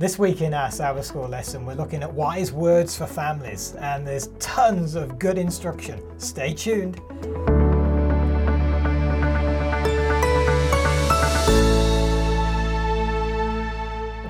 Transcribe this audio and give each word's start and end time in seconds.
This 0.00 0.18
week 0.18 0.40
in 0.40 0.54
our 0.54 0.70
Sabbath 0.70 1.04
School 1.04 1.28
lesson, 1.28 1.66
we're 1.66 1.74
looking 1.74 2.02
at 2.02 2.10
wise 2.10 2.52
words 2.52 2.96
for 2.96 3.04
families, 3.04 3.74
and 3.80 4.06
there's 4.06 4.28
tons 4.38 4.94
of 4.94 5.18
good 5.18 5.36
instruction. 5.36 6.00
Stay 6.18 6.54
tuned. 6.54 6.98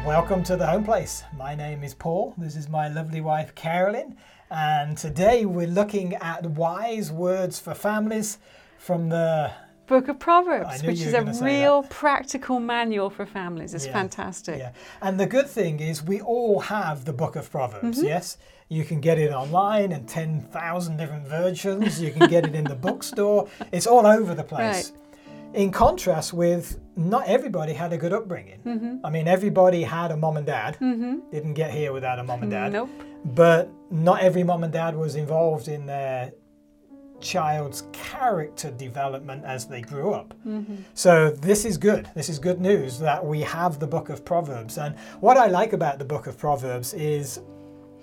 Welcome 0.04 0.42
to 0.42 0.56
the 0.56 0.66
home 0.66 0.82
place. 0.82 1.22
My 1.36 1.54
name 1.54 1.84
is 1.84 1.94
Paul. 1.94 2.34
This 2.37 2.56
is 2.56 2.68
my 2.68 2.88
lovely 2.88 3.21
wife 3.21 3.54
Carolyn, 3.54 4.16
and 4.50 4.98
today 4.98 5.44
we're 5.44 5.68
looking 5.68 6.16
at 6.16 6.44
wise 6.46 7.12
words 7.12 7.60
for 7.60 7.74
families 7.74 8.38
from 8.76 9.08
the 9.08 9.52
Book 9.90 10.06
of 10.08 10.18
Proverbs, 10.20 10.82
which 10.84 11.00
is 11.02 11.12
a 11.14 11.22
real 11.44 11.82
practical 12.04 12.60
manual 12.60 13.10
for 13.10 13.26
families. 13.26 13.74
It's 13.74 13.86
Yeah, 13.86 13.92
fantastic. 14.00 14.58
Yeah. 14.58 14.72
And 15.02 15.18
the 15.18 15.26
good 15.26 15.48
thing 15.58 15.80
is, 15.80 16.02
we 16.12 16.20
all 16.20 16.60
have 16.60 17.04
the 17.04 17.12
book 17.22 17.34
of 17.36 17.50
Proverbs, 17.50 17.98
Mm-hmm. 17.98 18.06
yes? 18.14 18.38
You 18.68 18.84
can 18.84 19.00
get 19.00 19.18
it 19.18 19.32
online 19.32 19.90
in 19.90 20.06
10,000 20.06 20.96
different 20.96 21.26
versions. 21.26 22.00
You 22.00 22.12
can 22.12 22.28
get 22.30 22.42
it 22.46 22.54
in 22.54 22.64
the 22.64 22.76
bookstore. 22.88 23.48
It's 23.72 23.88
all 23.92 24.06
over 24.06 24.32
the 24.34 24.45
place. 24.45 24.92
Right. 24.92 24.96
In 25.62 25.72
contrast 25.72 26.32
with 26.32 26.78
not 26.95 27.26
everybody 27.26 27.72
had 27.72 27.92
a 27.92 27.98
good 27.98 28.12
upbringing. 28.12 28.60
Mm-hmm. 28.64 29.04
I 29.04 29.10
mean, 29.10 29.26
everybody 29.26 29.82
had 29.82 30.12
a 30.12 30.16
mom 30.16 30.36
and 30.36 30.46
dad. 30.46 30.74
Mm-hmm. 30.80 31.14
Didn't 31.32 31.54
get 31.54 31.72
here 31.72 31.92
without 31.92 32.20
a 32.20 32.24
mom 32.30 32.42
and 32.42 32.50
dad. 32.52 32.72
Nope. 32.72 32.90
But 33.24 33.68
not 33.90 34.20
every 34.20 34.45
mom 34.45 34.62
and 34.62 34.72
dad 34.72 34.95
was 34.95 35.16
involved 35.16 35.66
in 35.66 35.86
their 35.86 36.30
child's 37.20 37.84
character 37.92 38.70
development 38.70 39.45
as 39.45 39.66
they 39.66 39.80
grew 39.83 40.12
up. 40.12 40.34
Mm-hmm. 40.47 40.77
So 40.95 41.30
this 41.30 41.65
is 41.65 41.77
good. 41.79 42.09
This 42.15 42.29
is 42.29 42.38
good 42.38 42.60
news 42.60 42.98
that 42.98 43.24
we 43.24 43.41
have 43.43 43.79
the 43.79 43.87
book 43.87 44.09
of 44.09 44.24
Proverbs. 44.24 44.79
And 44.79 44.96
what 45.20 45.37
I 45.37 45.46
like 45.46 45.73
about 45.73 45.98
the 45.98 46.05
book 46.05 46.27
of 46.27 46.38
Proverbs 46.38 46.95
is 46.95 47.41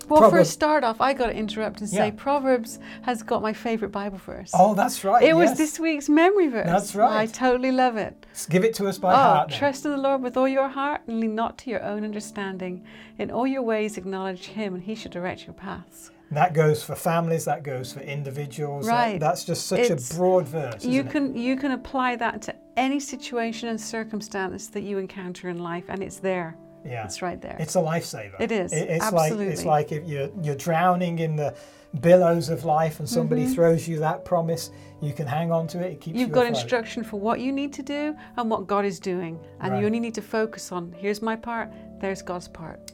Well, 0.08 0.30
for 0.30 0.38
a 0.38 0.44
start 0.44 0.84
off, 0.84 1.00
I 1.00 1.12
got 1.12 1.26
to 1.26 1.34
interrupt 1.34 1.80
and 1.80 1.88
say 1.88 2.06
Yeah. 2.06 2.10
Proverbs 2.16 2.78
has 3.02 3.22
got 3.22 3.42
my 3.42 3.52
favorite 3.52 3.90
Bible 3.92 4.18
verse. 4.18 4.50
oh, 4.54 4.74
that's 4.74 5.04
right. 5.04 5.22
it 5.22 5.34
was 5.34 5.56
this 5.58 5.78
week's 5.78 6.08
memory 6.08 6.48
verse. 6.48 6.66
That's 6.66 6.94
right. 6.94 7.18
I 7.20 7.26
totally 7.26 7.72
love 7.72 7.96
it. 7.96 8.26
Give 8.48 8.64
it 8.64 8.72
to 8.74 8.86
us 8.86 8.98
by 8.98 9.12
Oh, 9.12 9.16
heart. 9.16 9.48
then. 9.50 9.58
trust 9.58 9.84
in 9.84 9.90
the 9.90 9.98
Lord 9.98 10.22
with 10.22 10.36
all 10.36 10.48
your 10.48 10.68
heart 10.68 11.02
and 11.06 11.20
lean 11.20 11.34
not 11.34 11.58
to 11.58 11.70
your 11.70 11.82
own 11.82 12.04
understanding. 12.04 12.84
In 13.18 13.30
all 13.30 13.46
your 13.46 13.62
ways, 13.62 13.98
acknowledge 13.98 14.46
Him, 14.46 14.74
and 14.74 14.82
He 14.84 14.94
shall 14.94 15.10
direct 15.12 15.44
your 15.46 15.54
paths. 15.54 16.10
That 16.30 16.52
goes 16.52 16.82
for 16.82 16.94
families. 16.94 17.44
That 17.46 17.62
goes 17.62 17.92
for 17.92 18.00
individuals. 18.00 18.86
that- 18.86 18.92
Right. 18.92 19.20
that's 19.20 19.44
just 19.44 19.66
such 19.66 19.80
It's- 19.80 20.10
a 20.10 20.14
broad 20.16 20.46
verse. 20.46 20.84
You 20.84 21.00
isn't 21.00 21.06
it? 21.06 21.10
can 21.12 21.36
you 21.36 21.56
can 21.56 21.72
apply 21.72 22.16
that 22.16 22.42
to 22.42 22.54
any 22.76 23.00
situation 23.00 23.68
and 23.68 23.80
circumstance 23.80 24.66
that 24.68 24.82
you 24.82 24.98
encounter 24.98 25.48
in 25.48 25.58
life, 25.58 25.84
and 25.88 26.02
it's 26.02 26.18
there. 26.18 26.56
Yeah. 26.84 27.04
It's 27.04 27.22
right 27.22 27.40
there. 27.40 27.56
It's 27.58 27.74
a 27.74 27.80
lifesaver. 27.80 28.38
It 28.40 28.52
is, 28.52 28.72
It- 28.72 28.88
it's 28.90 29.12
like 29.12 29.32
it's 29.32 29.64
like 29.64 29.90
if 29.92 30.04
you're 30.06 30.28
you're 30.42 30.54
drowning 30.54 31.18
in 31.18 31.36
the 31.36 31.54
billows 32.00 32.50
of 32.50 32.64
life 32.66 33.00
and 33.00 33.08
somebody 33.08 33.46
throws 33.46 33.88
you 33.88 33.98
that 34.00 34.22
promise, 34.24 34.70
you 35.00 35.12
can 35.14 35.26
hang 35.26 35.50
on 35.50 35.66
to 35.68 35.78
it. 35.80 35.92
It 35.92 36.00
keeps 36.02 36.06
Mm-hmm. 36.08 36.18
You've 36.18 36.28
you 36.28 36.34
got 36.34 36.44
afloat. 36.46 36.60
instruction 36.60 37.02
for 37.04 37.18
what 37.18 37.40
you 37.40 37.50
need 37.50 37.72
to 37.72 37.82
do 37.82 38.14
and 38.36 38.50
what 38.50 38.66
God 38.66 38.84
is 38.84 39.00
doing. 39.00 39.40
And 39.60 39.72
Right. 39.72 39.80
you 39.80 39.86
only 39.86 39.98
need 40.00 40.14
to 40.14 40.22
focus 40.22 40.70
on 40.70 40.94
here's 40.98 41.22
my 41.22 41.34
part, 41.36 41.72
there's 42.00 42.20
God's 42.20 42.48
part. 42.48 42.92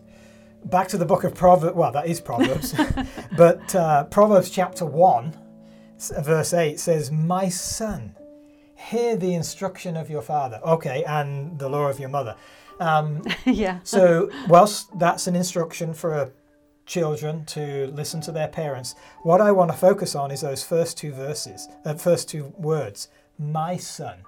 Back 0.64 0.88
to 0.88 0.98
the 0.98 1.04
book 1.04 1.24
of 1.24 1.34
Proverbs. 1.34 1.76
Well, 1.76 1.92
that 1.92 2.06
is 2.06 2.20
Proverbs, 2.20 2.74
but 3.36 3.74
uh, 3.74 4.04
Proverbs 4.04 4.50
chapter 4.50 4.84
one, 4.84 5.34
verse 6.20 6.54
eight 6.54 6.80
says, 6.80 7.10
"My 7.10 7.48
son, 7.48 8.16
hear 8.76 9.16
the 9.16 9.34
instruction 9.34 9.96
of 9.96 10.10
your 10.10 10.22
father." 10.22 10.60
Okay, 10.64 11.04
and 11.04 11.58
the 11.58 11.68
law 11.68 11.88
of 11.88 11.98
your 11.98 12.08
mother. 12.08 12.36
Um, 12.80 13.22
yeah. 13.44 13.78
so, 13.84 14.30
whilst 14.48 14.98
that's 14.98 15.26
an 15.26 15.36
instruction 15.36 15.94
for 15.94 16.14
uh, 16.14 16.30
children 16.86 17.44
to 17.46 17.86
listen 17.88 18.20
to 18.22 18.32
their 18.32 18.48
parents, 18.48 18.94
what 19.22 19.40
I 19.40 19.52
want 19.52 19.70
to 19.70 19.76
focus 19.76 20.14
on 20.14 20.30
is 20.30 20.40
those 20.40 20.64
first 20.64 20.98
two 20.98 21.12
verses, 21.12 21.68
uh, 21.84 21.94
first 21.94 22.28
two 22.28 22.52
words. 22.58 23.08
My 23.38 23.76
son. 23.76 24.18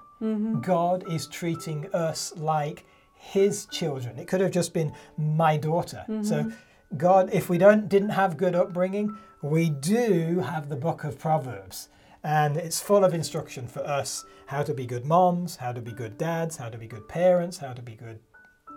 God 0.62 1.04
is 1.12 1.26
treating 1.26 1.92
us 1.92 2.32
like 2.38 2.86
his 3.32 3.66
children. 3.66 4.19
It 4.19 4.28
could 4.28 4.41
have 4.41 4.53
just 4.53 4.72
been 4.72 4.92
my 5.16 5.56
daughter. 5.56 6.04
So 6.22 6.53
God, 6.97 7.31
if 7.32 7.48
we 7.48 7.59
don't 7.59 7.88
didn't 7.88 8.10
have 8.10 8.37
good 8.37 8.54
upbringing, 8.54 9.16
we 9.42 9.70
do 9.70 10.41
have 10.41 10.69
the 10.69 10.76
book 10.76 11.04
of 11.04 11.19
Proverbs. 11.19 11.88
And 12.22 12.56
it's 12.56 12.81
full 12.81 13.04
of 13.04 13.14
instruction 13.14 13.69
for 13.69 13.81
us 13.87 14.25
how 14.47 14.62
to 14.62 14.75
be 14.75 14.87
good 14.87 15.04
moms, 15.04 15.56
how 15.56 15.72
to 15.72 15.81
be 15.81 15.92
good 15.92 16.19
dads, 16.19 16.56
how 16.56 16.69
to 16.69 16.78
be 16.78 16.87
good 16.87 17.09
parents, 17.09 17.59
how 17.59 17.72
to 17.72 17.82
be 17.82 17.94
good 17.94 18.19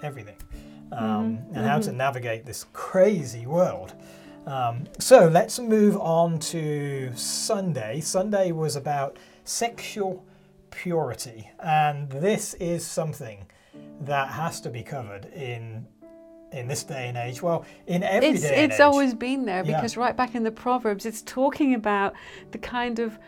everything, 0.02 0.38
um, 0.92 1.40
and 1.54 1.66
how 1.66 1.80
to 1.80 1.92
navigate 1.92 2.46
this 2.46 2.66
crazy 2.74 3.46
world. 3.46 3.94
Um, 4.46 4.86
so 5.00 5.28
let's 5.28 5.60
move 5.60 5.98
on 5.98 6.40
to 6.54 7.12
Sunday. 7.16 8.02
Sunday 8.02 8.52
was 8.52 8.76
about 8.76 9.18
sexual 9.44 10.26
purity, 10.72 11.50
and 11.60 12.10
this 12.10 12.56
is 12.56 12.86
something 12.86 13.46
that 14.02 14.30
has 14.30 14.62
to 14.62 14.70
be 14.70 14.84
covered 14.84 15.26
in 15.26 15.86
in 16.52 16.68
this 16.68 16.84
day 16.84 17.08
and 17.08 17.16
age. 17.18 17.44
Well, 17.44 17.64
in 17.86 18.02
every 18.02 18.30
It's 18.30 18.42
day 18.42 18.56
and 18.64 18.72
it's 18.72 18.80
always 18.80 19.14
been 19.14 19.46
there 19.46 19.64
Yeah. 19.64 19.76
because 19.76 19.96
right 19.96 20.18
back 20.18 20.34
in 20.34 20.44
the 20.44 20.52
Proverbs 20.52 21.06
it's 21.06 21.22
talking 21.22 21.76
about 21.76 22.14
the 22.52 22.58
kind 22.58 22.98
of 22.98 23.20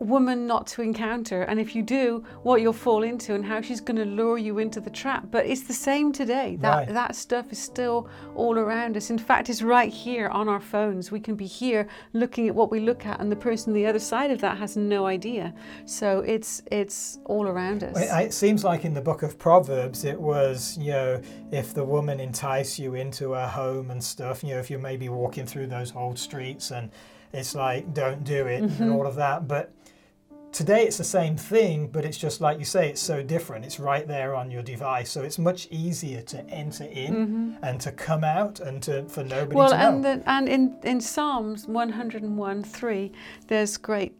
woman 0.00 0.46
not 0.46 0.66
to 0.66 0.82
encounter. 0.82 1.42
And 1.42 1.60
if 1.60 1.76
you 1.76 1.82
do 1.82 2.24
what 2.42 2.60
you'll 2.62 2.72
fall 2.72 3.02
into 3.02 3.34
and 3.34 3.44
how 3.44 3.60
she's 3.60 3.80
going 3.80 3.98
to 3.98 4.04
lure 4.04 4.38
you 4.38 4.58
into 4.58 4.80
the 4.80 4.90
trap. 4.90 5.26
But 5.30 5.46
it's 5.46 5.62
the 5.62 5.72
same 5.74 6.10
today. 6.12 6.56
That 6.60 6.70
Right. 6.74 6.88
that 6.88 7.14
stuff 7.14 7.52
is 7.52 7.58
still 7.58 8.08
all 8.34 8.58
around 8.58 8.96
us. 8.96 9.10
In 9.10 9.18
fact 9.18 9.50
it's 9.50 9.62
right 9.62 9.92
here 9.92 10.28
on 10.28 10.48
our 10.48 10.60
phones. 10.60 11.12
We 11.12 11.20
can 11.20 11.34
be 11.36 11.46
here 11.46 11.86
looking 12.14 12.48
at 12.48 12.54
what 12.54 12.70
we 12.70 12.80
look 12.80 13.04
at 13.06 13.20
and 13.20 13.30
the 13.30 13.36
person 13.36 13.70
on 13.70 13.74
the 13.74 13.86
other 13.86 13.98
side 13.98 14.30
of 14.30 14.40
that 14.40 14.56
has 14.58 14.76
no 14.76 15.06
idea. 15.06 15.54
So 15.84 16.20
it's 16.20 16.62
it's 16.70 17.18
all 17.26 17.46
around 17.46 17.84
us. 17.84 17.96
It, 17.96 18.26
it 18.26 18.32
seems 18.32 18.64
like 18.64 18.84
in 18.86 18.94
the 18.94 19.02
book 19.02 19.22
of 19.22 19.38
Proverbs, 19.38 20.04
it 20.04 20.18
was, 20.20 20.78
you 20.78 20.92
know, 20.92 21.20
if 21.52 21.74
the 21.74 21.84
woman 21.84 22.20
entice 22.20 22.78
you 22.78 22.94
into 22.94 23.32
her 23.32 23.46
home 23.48 23.90
and 23.90 24.02
stuff, 24.02 24.42
you 24.42 24.54
know, 24.54 24.60
if 24.60 24.70
you're 24.70 24.78
maybe 24.78 25.08
walking 25.10 25.44
through 25.46 25.66
those 25.66 25.94
old 25.94 26.18
streets 26.18 26.70
and 26.70 26.90
it's 27.32 27.54
like, 27.54 27.92
don't 27.94 28.24
do 28.24 28.46
it 28.46 28.62
Mm-hmm. 28.62 28.82
and 28.82 28.92
all 28.92 29.06
of 29.06 29.14
that. 29.16 29.46
But 29.46 29.70
today 30.52 30.82
it's 30.84 30.96
the 30.98 31.04
same 31.04 31.36
thing, 31.36 31.86
but 31.88 32.04
it's 32.04 32.18
just 32.18 32.40
like 32.40 32.58
you 32.58 32.64
say, 32.64 32.88
it's 32.88 33.00
so 33.00 33.22
different. 33.22 33.64
It's 33.64 33.78
right 33.80 34.06
there 34.06 34.34
on 34.34 34.50
your 34.50 34.62
device. 34.62 35.10
So 35.10 35.22
it's 35.22 35.38
much 35.38 35.68
easier 35.70 36.22
to 36.22 36.44
enter 36.50 36.84
in 36.84 37.56
and 37.62 37.80
to 37.80 37.92
come 37.92 38.24
out 38.24 38.60
and 38.60 38.82
to 38.84 39.04
for 39.08 39.22
nobody 39.24 39.50
Mm-hmm. 39.50 39.56
well 39.56 39.70
to 39.70 39.76
know. 39.78 39.88
and 39.88 40.04
the, 40.04 40.22
and 40.30 40.48
in 40.48 40.76
in 40.82 41.00
psalms 41.00 41.66
101 41.66 42.62
3 42.64 43.12
there's 43.48 43.76
great 43.76 44.14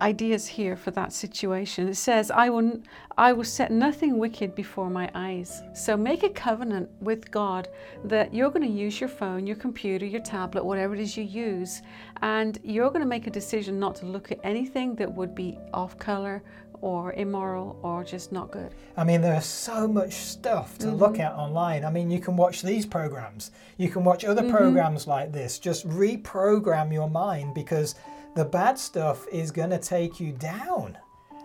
ideas 0.00 0.46
here 0.46 0.76
for 0.76 0.90
that 0.92 1.12
situation 1.12 1.88
it 1.88 1.94
says 1.94 2.30
i 2.30 2.48
will 2.48 2.80
i 3.18 3.32
will 3.32 3.44
set 3.44 3.70
nothing 3.70 4.18
wicked 4.18 4.54
before 4.54 4.88
my 4.88 5.10
eyes 5.14 5.62
so 5.74 5.96
make 5.96 6.22
a 6.22 6.28
covenant 6.30 6.88
with 7.00 7.30
god 7.30 7.68
that 8.04 8.32
you're 8.32 8.50
going 8.50 8.62
to 8.62 8.68
use 8.84 9.00
your 9.00 9.08
phone 9.08 9.46
your 9.46 9.56
computer 9.56 10.06
your 10.06 10.22
tablet 10.22 10.64
whatever 10.64 10.94
it 10.94 11.00
is 11.00 11.16
you 11.16 11.24
use 11.24 11.82
and 12.22 12.58
you're 12.62 12.88
going 12.88 13.00
to 13.02 13.06
make 13.06 13.26
a 13.26 13.30
decision 13.30 13.78
not 13.78 13.94
to 13.94 14.06
look 14.06 14.32
at 14.32 14.38
anything 14.42 14.94
that 14.94 15.12
would 15.12 15.34
be 15.34 15.58
off 15.74 15.98
color 15.98 16.42
or 16.82 17.12
immoral 17.12 17.78
or 17.82 18.02
just 18.02 18.32
not 18.32 18.50
good 18.50 18.72
I 18.96 19.04
mean, 19.04 19.20
there's 19.22 19.44
so 19.46 19.86
much 19.88 20.12
stuff 20.12 20.76
to 20.78 20.86
Mm-hmm. 20.86 20.96
look 20.96 21.18
at 21.18 21.32
online. 21.32 21.84
I 21.86 21.90
mean, 21.90 22.10
you 22.10 22.18
can 22.20 22.36
watch 22.36 22.60
these 22.62 22.84
programs, 22.86 23.50
you 23.78 23.88
can 23.90 24.02
watch 24.04 24.24
other 24.24 24.42
Mm-hmm. 24.42 24.56
programs 24.56 25.06
like 25.06 25.30
this. 25.32 25.58
Just 25.58 25.86
reprogram 25.88 26.92
your 26.92 27.08
mind 27.08 27.54
because 27.54 27.94
the 28.34 28.44
bad 28.44 28.78
stuff 28.78 29.26
is 29.32 29.50
going 29.50 29.70
to 29.70 29.78
take 29.78 30.20
you 30.20 30.32
down, 30.32 30.98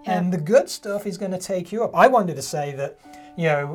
and 0.06 0.32
the 0.32 0.38
good 0.38 0.70
stuff 0.70 1.06
is 1.08 1.18
going 1.18 1.32
to 1.32 1.38
take 1.40 1.72
you 1.72 1.84
up. 1.84 1.96
I 1.96 2.08
wanted 2.08 2.36
to 2.36 2.42
say 2.42 2.74
that, 2.74 3.00
you 3.36 3.48
know, 3.48 3.66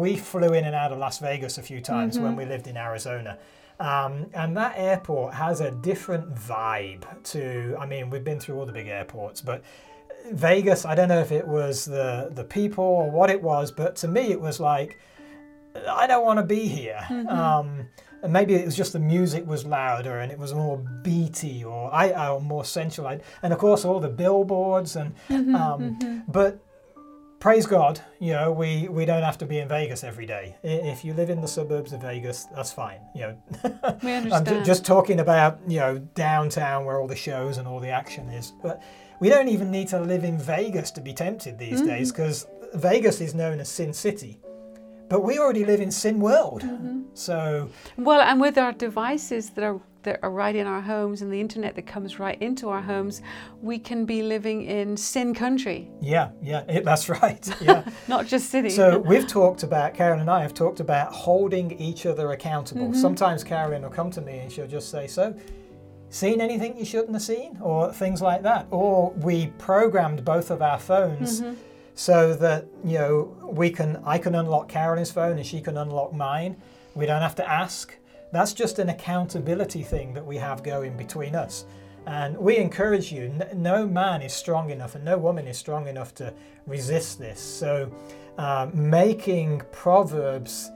we 0.00 0.16
flew 0.16 0.52
in 0.52 0.64
and 0.64 0.74
out 0.74 0.92
of 0.92 0.98
Las 0.98 1.18
Vegas 1.18 1.58
a 1.58 1.62
few 1.62 1.80
times 1.80 2.14
Mm-hmm. 2.14 2.24
when 2.24 2.36
we 2.36 2.44
lived 2.44 2.66
in 2.66 2.76
Arizona. 2.76 3.38
Um, 3.80 4.26
and 4.34 4.56
that 4.56 4.74
airport 4.76 5.34
has 5.34 5.60
a 5.60 5.72
different 5.72 6.34
vibe 6.36 7.04
to, 7.32 7.76
I 7.80 7.86
mean, 7.86 8.10
we've 8.10 8.22
been 8.22 8.38
through 8.38 8.56
all 8.58 8.66
the 8.66 8.72
big 8.72 8.86
airports, 8.86 9.40
but 9.40 9.64
Vegas, 10.30 10.84
I 10.84 10.94
don't 10.94 11.08
know 11.08 11.18
if 11.18 11.32
it 11.32 11.46
was 11.46 11.84
the 11.84 12.30
the 12.32 12.44
people 12.44 12.84
or 12.84 13.10
what 13.10 13.28
it 13.28 13.42
was, 13.42 13.72
but 13.72 13.96
to 13.96 14.08
me 14.08 14.30
it 14.30 14.40
was 14.40 14.60
like 14.60 15.00
I 15.88 16.06
don't 16.06 16.24
want 16.24 16.38
to 16.38 16.44
be 16.44 16.66
here. 16.66 17.00
Um, 17.28 17.86
and 18.22 18.32
maybe 18.32 18.54
it 18.54 18.64
was 18.64 18.76
just 18.76 18.92
the 18.92 19.00
music 19.00 19.46
was 19.46 19.64
louder 19.64 20.20
and 20.20 20.30
it 20.30 20.38
was 20.38 20.54
more 20.54 20.78
beaty 21.02 21.64
or 21.64 21.92
I 21.92 22.28
or 22.28 22.40
more 22.40 22.64
sensual. 22.64 23.18
And 23.42 23.52
of 23.52 23.58
course 23.58 23.84
all 23.84 23.98
the 24.00 24.08
billboards 24.08 24.96
and 24.96 25.14
um, 25.54 26.22
but 26.28 26.62
praise 27.40 27.66
God, 27.66 28.00
you 28.20 28.32
know, 28.32 28.52
we, 28.52 28.86
we 28.88 29.04
don't 29.04 29.24
have 29.24 29.36
to 29.38 29.46
be 29.46 29.58
in 29.58 29.66
Vegas 29.66 30.04
every 30.04 30.26
day. 30.26 30.54
If 30.62 31.04
you 31.04 31.12
live 31.14 31.28
in 31.28 31.40
the 31.40 31.48
suburbs 31.48 31.92
of 31.92 32.02
Vegas, 32.02 32.44
that's 32.54 32.72
fine. 32.72 33.00
You 33.16 33.20
know, 33.22 33.98
we 34.04 34.12
I'm 34.32 34.64
just 34.64 34.84
talking 34.84 35.18
about 35.18 35.58
you 35.66 35.80
know 35.80 35.98
downtown 35.98 36.84
where 36.84 37.00
all 37.00 37.08
the 37.08 37.16
shows 37.16 37.58
and 37.58 37.66
all 37.66 37.80
the 37.80 37.90
action 37.90 38.28
is. 38.28 38.52
But 38.62 38.80
we 39.18 39.28
don't 39.28 39.48
even 39.48 39.72
need 39.72 39.88
to 39.88 40.00
live 40.00 40.22
in 40.22 40.38
Vegas 40.38 40.92
to 40.92 41.00
be 41.00 41.12
tempted 41.12 41.58
these 41.58 41.80
days 41.82 42.12
because 42.12 42.46
Vegas 42.74 43.20
is 43.20 43.34
known 43.34 43.58
as 43.58 43.68
Sin 43.68 43.92
City. 43.92 44.38
But 45.12 45.24
we 45.24 45.38
already 45.38 45.66
live 45.66 45.82
in 45.82 45.90
sin 45.90 46.20
world. 46.20 46.62
Mm-hmm. 46.62 47.02
So 47.12 47.68
Well, 47.98 48.22
and 48.22 48.40
with 48.40 48.56
our 48.56 48.72
devices 48.72 49.50
that 49.50 49.62
are 49.62 49.78
that 50.04 50.18
are 50.22 50.30
right 50.30 50.56
in 50.56 50.66
our 50.66 50.80
homes 50.80 51.20
and 51.20 51.30
the 51.30 51.38
internet 51.38 51.74
that 51.74 51.86
comes 51.86 52.18
right 52.18 52.40
into 52.40 52.70
our 52.70 52.80
homes, 52.80 53.20
we 53.60 53.78
can 53.78 54.06
be 54.06 54.22
living 54.22 54.62
in 54.62 54.96
sin 54.96 55.34
country, 55.34 55.90
yeah, 56.00 56.30
yeah, 56.42 56.64
it, 56.66 56.84
that's 56.84 57.10
right. 57.10 57.46
Yeah. 57.60 57.84
not 58.08 58.26
just 58.26 58.48
city. 58.48 58.70
So 58.70 58.98
we've 58.98 59.28
talked 59.28 59.62
about 59.64 59.92
Carolyn 59.92 60.20
and 60.22 60.30
I 60.30 60.40
have 60.40 60.54
talked 60.54 60.80
about 60.80 61.12
holding 61.12 61.78
each 61.78 62.06
other 62.06 62.32
accountable. 62.32 62.86
Mm-hmm. 62.86 63.00
Sometimes 63.00 63.44
Carolyn 63.44 63.82
will 63.82 63.90
come 63.90 64.10
to 64.12 64.22
me 64.22 64.38
and 64.38 64.50
she'll 64.50 64.66
just 64.66 64.90
say, 64.90 65.06
"So, 65.06 65.36
seen 66.08 66.40
anything 66.40 66.78
you 66.78 66.86
shouldn't 66.86 67.12
have 67.12 67.22
seen?" 67.22 67.58
or 67.60 67.92
things 67.92 68.22
like 68.22 68.42
that. 68.44 68.66
Or 68.70 69.12
we 69.12 69.48
programmed 69.58 70.24
both 70.24 70.50
of 70.50 70.62
our 70.62 70.78
phones 70.78 71.42
mm-hmm. 71.42 71.52
So 71.94 72.34
that 72.34 72.66
you 72.84 72.98
know 72.98 73.36
we 73.50 73.70
can 73.70 74.02
I 74.04 74.18
can 74.18 74.34
unlock 74.34 74.68
Carolyn's 74.68 75.10
phone 75.10 75.36
and 75.36 75.46
she 75.46 75.60
can 75.60 75.76
unlock 75.76 76.12
mine. 76.12 76.56
We 76.94 77.06
don't 77.06 77.22
have 77.22 77.34
to 77.36 77.48
ask. 77.48 77.96
That's 78.32 78.54
just 78.54 78.78
an 78.78 78.88
accountability 78.88 79.82
thing 79.82 80.14
that 80.14 80.24
we 80.24 80.36
have 80.38 80.62
going 80.62 80.96
between 80.96 81.34
us. 81.34 81.66
And 82.06 82.36
we 82.36 82.56
encourage 82.56 83.12
you, 83.12 83.24
n- 83.24 83.48
no 83.62 83.86
man 83.86 84.22
is 84.22 84.32
strong 84.32 84.70
enough 84.70 84.94
and 84.94 85.04
no 85.04 85.18
woman 85.18 85.46
is 85.46 85.56
strong 85.58 85.86
enough 85.86 86.14
to 86.16 86.32
resist 86.66 87.18
this. 87.18 87.38
So, 87.40 87.92
um, 88.38 88.70
making 88.90 89.62
Proverbs 89.70 90.70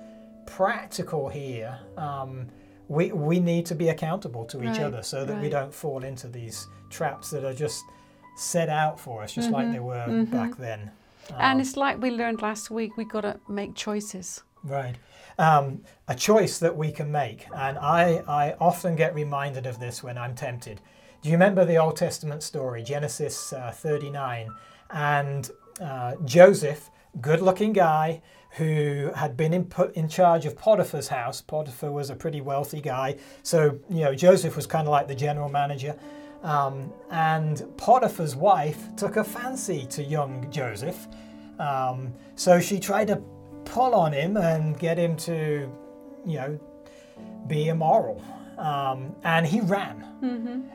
practical 0.46 1.28
here, 1.28 1.78
um, 1.96 2.46
we, 2.88 3.10
we 3.12 3.40
need 3.40 3.66
to 3.66 3.74
be 3.74 3.88
accountable 3.88 4.44
to 4.44 4.58
each 4.58 4.78
Right, 4.78 4.80
other 4.82 5.02
so 5.02 5.24
that 5.24 5.40
we 5.40 5.48
don't 5.48 5.74
fall 5.74 6.04
into 6.04 6.28
these 6.28 6.68
traps 6.90 7.30
that 7.30 7.44
are 7.44 7.54
just 7.54 7.82
set 8.36 8.68
out 8.68 9.00
for 9.00 9.22
us, 9.22 9.32
just 9.32 9.50
like 9.50 9.72
they 9.72 9.80
were 9.80 10.24
back 10.30 10.56
then. 10.56 10.90
And 11.38 11.60
it's 11.60 11.76
like 11.76 12.00
we 12.00 12.10
learned 12.10 12.42
last 12.42 12.70
week, 12.70 12.96
we 12.96 13.04
got 13.04 13.22
to 13.22 13.40
make 13.48 13.74
choices. 13.74 14.42
Right. 14.62 14.96
Um, 15.38 15.82
a 16.08 16.14
choice 16.14 16.58
that 16.58 16.76
we 16.76 16.90
can 16.90 17.12
make. 17.12 17.46
And 17.54 17.78
I, 17.78 18.22
I 18.26 18.54
often 18.60 18.96
get 18.96 19.14
reminded 19.14 19.66
of 19.66 19.78
this 19.78 20.02
when 20.02 20.16
I'm 20.16 20.34
tempted. 20.34 20.80
Do 21.22 21.28
you 21.28 21.34
remember 21.34 21.64
the 21.64 21.76
Old 21.76 21.96
Testament 21.96 22.42
story, 22.42 22.82
Genesis 22.82 23.52
uh, 23.52 23.72
39? 23.74 24.48
And 24.90 25.50
uh, 25.80 26.14
Joseph, 26.24 26.90
good 27.20 27.42
looking 27.42 27.72
guy 27.72 28.22
who 28.52 29.10
had 29.14 29.36
been 29.36 29.52
in, 29.52 29.64
put 29.64 29.94
in 29.94 30.08
charge 30.08 30.46
of 30.46 30.56
Potiphar's 30.56 31.08
house. 31.08 31.42
Potiphar 31.42 31.92
was 31.92 32.08
a 32.08 32.14
pretty 32.14 32.40
wealthy 32.40 32.80
guy. 32.80 33.16
So, 33.42 33.78
you 33.90 34.00
know, 34.00 34.14
Joseph 34.14 34.56
was 34.56 34.66
kind 34.66 34.86
of 34.86 34.92
like 34.92 35.08
the 35.08 35.14
general 35.14 35.50
manager. 35.50 35.98
Um, 36.46 36.92
and 37.10 37.64
Potiphar's 37.76 38.36
wife 38.36 38.78
took 38.96 39.16
a 39.16 39.24
fancy 39.24 39.84
to 39.90 40.02
young 40.02 40.48
Joseph. 40.50 41.08
Um, 41.58 42.14
so 42.36 42.60
she 42.60 42.78
tried 42.78 43.08
to 43.08 43.16
pull 43.64 43.94
on 43.94 44.12
him 44.12 44.36
and 44.36 44.78
get 44.78 44.96
him 44.96 45.16
to, 45.16 45.68
you 46.24 46.36
know, 46.36 46.60
be 47.48 47.68
immoral. 47.68 48.22
Um, 48.58 49.14
and 49.24 49.44
he 49.44 49.60
ran. 49.60 50.04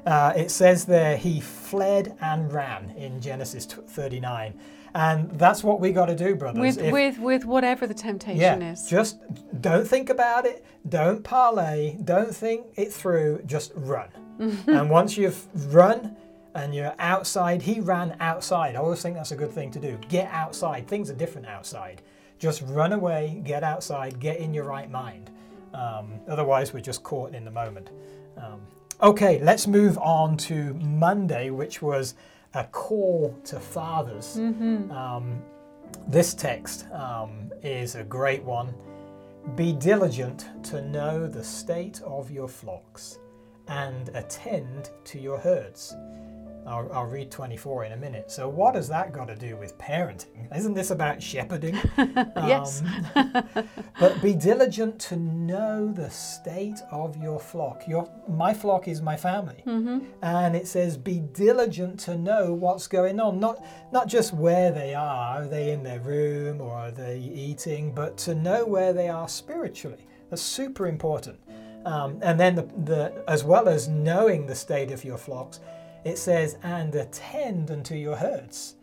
Uh, 0.06 0.33
it 0.35 0.51
says 0.51 0.83
there 0.85 1.15
he 1.15 1.39
fled 1.39 2.17
and 2.19 2.51
ran 2.51 2.89
in 2.97 3.21
Genesis 3.21 3.65
39. 3.65 4.59
And 4.94 5.31
that's 5.39 5.63
what 5.63 5.79
we 5.79 5.94
got 5.94 6.07
to 6.07 6.15
do, 6.15 6.35
brothers. 6.35 6.59
With, 6.59 6.85
If- 6.85 6.91
with, 6.91 7.17
with 7.19 7.45
whatever 7.45 7.88
the 7.88 7.94
temptation 7.94 8.62
yeah, 8.62 8.74
is. 8.74 8.88
just 8.88 9.19
don't 9.62 9.88
think 9.88 10.09
about 10.09 10.45
it. 10.45 10.65
Don't 10.89 11.24
parlay. 11.24 11.95
Don't 12.03 12.35
think 12.35 12.65
it 12.75 12.91
through. 12.91 13.44
Just 13.45 13.71
run. 13.75 14.09
and 14.67 14.89
once 14.89 15.17
you've 15.17 15.73
run 15.73 16.15
and 16.55 16.73
you're 16.73 16.95
outside, 16.99 17.61
he 17.61 17.79
ran 17.79 18.15
outside. 18.19 18.75
I 18.75 18.79
always 18.79 19.01
think 19.01 19.15
that's 19.15 19.31
a 19.31 19.35
good 19.35 19.51
thing 19.51 19.71
to 19.71 19.79
do. 19.79 19.99
Get 20.09 20.27
outside. 20.31 20.88
Things 20.88 21.09
are 21.09 21.13
different 21.13 21.47
outside. 21.47 22.01
Just 22.39 22.63
run 22.63 22.93
away, 22.93 23.39
get 23.45 23.63
outside, 23.63 24.19
get 24.19 24.38
in 24.38 24.53
your 24.53 24.63
right 24.63 24.89
mind. 24.89 25.29
Um, 25.75 26.19
otherwise, 26.27 26.73
we're 26.73 26.81
just 26.81 27.03
caught 27.03 27.35
in 27.35 27.45
the 27.45 27.51
moment. 27.51 27.91
Um, 28.35 28.61
okay, 29.01 29.39
let's 29.43 29.67
move 29.67 29.97
on 29.99 30.38
to 30.38 30.73
Monday, 30.73 31.51
which 31.51 31.81
was 31.83 32.15
a 32.55 32.63
call 32.63 33.38
to 33.45 33.59
fathers. 33.59 34.38
Um, 34.91 35.41
this 36.07 36.33
text 36.33 36.91
um, 36.91 37.51
is 37.61 37.95
a 37.95 38.03
great 38.03 38.43
one. 38.43 38.73
Be 39.55 39.71
diligent 39.73 40.47
to 40.65 40.81
know 40.81 41.27
the 41.27 41.43
state 41.43 42.01
of 42.03 42.31
your 42.31 42.47
flocks 42.47 43.19
and 43.67 44.09
attend 44.09 44.89
to 45.05 45.19
your 45.19 45.37
herds. 45.37 45.95
I'll, 46.65 46.91
I'll 46.93 47.05
read 47.05 47.31
24 47.31 47.85
in 47.85 47.91
a 47.93 47.97
minute. 47.97 48.31
So, 48.31 48.47
what 48.47 48.75
has 48.75 48.87
that 48.89 49.11
got 49.11 49.27
to 49.27 49.35
do 49.35 49.57
with 49.57 49.77
parenting? 49.77 50.55
Isn't 50.55 50.73
this 50.73 50.91
about 50.91 51.21
shepherding? 51.21 51.79
Yes. 52.41 52.83
Um, 53.15 53.43
but 53.99 54.21
be 54.21 54.33
diligent 54.33 54.99
to 54.99 55.15
know 55.15 55.91
the 55.91 56.09
state 56.09 56.79
of 56.91 57.15
your 57.17 57.39
flock. 57.39 57.87
Your, 57.87 58.09
my 58.27 58.53
flock 58.53 58.87
is 58.87 59.01
my 59.01 59.15
family. 59.15 59.63
And 60.21 60.55
it 60.55 60.67
says, 60.67 60.97
be 60.97 61.19
diligent 61.19 61.99
to 62.01 62.17
know 62.17 62.53
what's 62.53 62.87
going 62.87 63.19
on. 63.19 63.39
Not, 63.39 63.63
not 63.91 64.07
just 64.07 64.33
where 64.33 64.71
they 64.71 64.93
are, 64.93 65.37
are 65.41 65.47
they 65.47 65.71
in 65.71 65.83
their 65.83 65.99
room 65.99 66.61
or 66.61 66.73
are 66.73 66.91
they 66.91 67.19
eating, 67.19 67.93
but 67.93 68.17
to 68.19 68.35
know 68.35 68.65
where 68.65 68.91
they 68.91 69.07
are 69.07 69.29
spiritually. 69.29 70.05
That's 70.29 70.41
super 70.41 70.87
important. 70.87 71.37
Um, 71.85 72.19
and 72.21 72.39
then, 72.39 72.55
the, 72.55 72.63
the, 72.83 73.23
as 73.27 73.43
well 73.43 73.67
as 73.67 73.87
knowing 73.87 74.45
the 74.45 74.55
state 74.55 74.91
of 74.91 75.03
your 75.03 75.17
flocks, 75.17 75.59
it 76.03 76.17
says, 76.17 76.57
and 76.63 76.93
attend 76.95 77.71
unto 77.71 77.95
your 77.95 78.15
herds. 78.15 78.75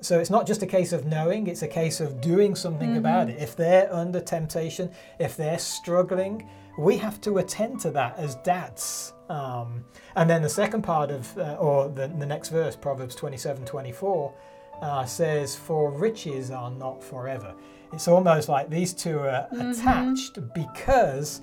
So 0.00 0.20
it's 0.20 0.30
not 0.30 0.46
just 0.46 0.62
a 0.62 0.66
case 0.66 0.92
of 0.92 1.06
knowing, 1.06 1.48
it's 1.48 1.62
a 1.62 1.68
case 1.68 2.00
of 2.00 2.20
doing 2.20 2.54
something 2.54 2.96
about 2.96 3.28
it. 3.28 3.42
If 3.42 3.56
they're 3.56 3.92
under 3.92 4.20
temptation, 4.20 4.90
if 5.18 5.36
they're 5.36 5.58
struggling, 5.58 6.48
we 6.78 6.96
have 6.98 7.20
to 7.22 7.38
attend 7.38 7.80
to 7.80 7.90
that 7.90 8.16
as 8.16 8.36
dads. 8.36 9.12
Um, 9.28 9.84
and 10.14 10.30
then 10.30 10.40
the 10.42 10.48
second 10.48 10.82
part 10.82 11.10
of, 11.10 11.36
uh, 11.36 11.56
or 11.56 11.88
the, 11.88 12.06
the 12.06 12.26
next 12.26 12.50
verse, 12.50 12.76
Proverbs 12.76 13.16
27 13.16 13.64
24, 13.64 14.34
uh, 14.80 15.04
says, 15.04 15.56
For 15.56 15.90
riches 15.90 16.52
are 16.52 16.70
not 16.70 17.02
forever. 17.02 17.54
It's 17.92 18.06
almost 18.06 18.48
like 18.48 18.70
these 18.70 18.92
two 18.92 19.18
are 19.18 19.48
attached 19.50 20.38
because, 20.54 21.40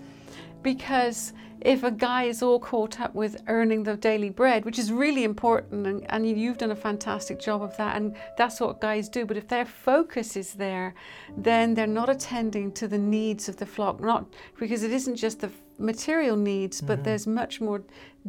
because 0.66 1.32
if 1.62 1.84
a 1.84 1.92
guy 1.92 2.24
is 2.24 2.42
all 2.42 2.60
caught 2.60 3.00
up 3.00 3.14
with 3.14 3.40
earning 3.48 3.84
the 3.84 3.96
daily 3.96 4.32
bread, 4.32 4.66
which 4.66 4.80
is 4.80 4.92
really 4.92 5.24
important, 5.24 5.86
and, 5.86 6.04
and 6.12 6.28
you- 6.28 6.36
you've 6.36 6.58
done 6.58 6.72
a 6.72 6.76
fantastic 6.76 7.40
job 7.40 7.62
of 7.62 7.78
that, 7.78 7.96
and 7.96 8.16
that's 8.36 8.60
what 8.60 8.82
guys 8.82 9.08
do, 9.08 9.28
but 9.28 9.38
if 9.38 9.48
their 9.48 9.64
focus 9.64 10.36
is 10.36 10.56
there, 10.56 10.96
then 11.38 11.76
they're 11.76 11.96
not 12.02 12.10
attending 12.10 12.72
to 12.72 12.88
the 12.88 12.98
needs 12.98 13.48
of 13.48 13.58
the 13.58 13.66
flock, 13.66 14.02
not 14.02 14.26
because 14.60 14.82
it 14.82 14.92
isn't 14.92 15.18
just 15.18 15.40
the 15.40 15.52
material 15.78 16.36
needs, 16.36 16.82
but 16.82 16.96
mm-hmm. 16.96 17.04
there's 17.04 17.28
much 17.28 17.62
more 17.62 17.84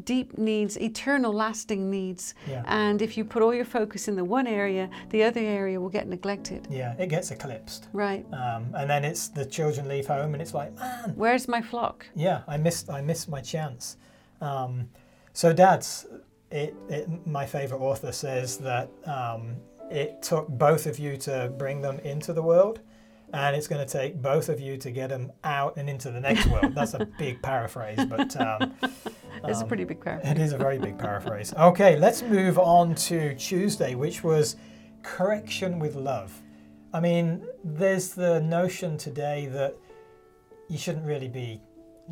deep 0.05 0.37
needs, 0.39 0.77
eternal 0.81 1.33
lasting 1.33 1.91
needs. 1.91 2.35
Yeah. 2.49 2.63
And 2.67 3.01
if 3.01 3.17
you 3.17 3.25
put 3.25 3.43
all 3.43 3.55
your 3.55 3.65
focus 3.65 4.09
in 4.09 4.17
the 4.17 4.25
one 4.25 4.47
area, 4.47 4.91
the 5.11 5.23
other 5.25 5.41
area 5.41 5.81
will 5.81 5.89
get 5.89 6.07
neglected. 6.09 6.67
yeah, 6.71 6.95
it 6.99 7.09
gets 7.09 7.31
eclipsed. 7.31 7.89
Right. 7.93 8.27
Um, 8.33 8.73
and 8.75 8.89
then 8.91 9.05
it's 9.05 9.29
the 9.29 9.45
children 9.45 9.89
leave 9.89 10.07
home 10.07 10.35
and 10.35 10.43
it's 10.43 10.55
like, 10.55 10.75
man, 10.79 11.13
Where's 11.17 11.49
my 11.49 11.63
flock? 11.63 12.07
yeah, 12.15 12.43
I 12.47 12.57
missed 12.57 12.91
I 12.91 13.01
missed 13.01 13.29
my 13.29 13.41
chance. 13.41 13.97
Um, 14.41 14.89
so, 15.33 15.53
dads, 15.53 16.07
it, 16.51 16.75
it, 16.89 17.09
my 17.27 17.45
favorite 17.47 17.81
author 17.81 18.13
says 18.13 18.59
that 18.59 18.89
um, 19.07 19.57
it 19.91 20.23
took 20.23 20.49
both 20.49 20.87
of 20.87 20.99
you 20.99 21.17
to 21.19 21.53
bring 21.59 21.81
them 21.81 21.99
into 22.01 22.33
the 22.33 22.43
world, 22.43 22.81
and 23.33 23.57
it's 23.57 23.67
going 23.69 23.85
to 23.87 23.91
take 23.93 24.21
both 24.23 24.49
of 24.49 24.61
you 24.61 24.77
to 24.79 24.91
get 24.91 25.09
them 25.11 25.33
out 25.45 25.77
and 25.77 25.89
into 25.91 26.11
the 26.11 26.21
next 26.21 26.47
world. 26.47 26.75
That's 26.75 26.95
a 26.95 27.05
big 27.19 27.43
paraphrase, 27.43 28.05
but 28.07 28.41
um, 28.41 28.73
It's 29.45 29.61
a 29.61 29.65
pretty 29.67 29.85
big 29.85 30.01
crowd. 30.01 30.21
it 30.25 30.39
is 30.39 30.53
a 30.53 30.59
very 30.59 30.79
big 30.79 30.99
paraphrase. 30.99 31.53
Okay, 31.55 31.97
let's 31.97 32.23
move 32.23 32.59
on 32.59 32.95
to 32.95 33.35
Tuesday, 33.35 33.95
which 33.95 34.25
was 34.25 34.57
correction 35.03 35.79
with 35.79 35.95
love. 35.95 36.33
I 36.93 37.01
mean, 37.01 37.47
there's 37.65 38.11
the 38.15 38.41
notion 38.41 38.97
today 38.97 39.47
that 39.53 39.77
you 40.69 40.79
shouldn't 40.79 41.05
really 41.05 41.29
be, 41.29 41.61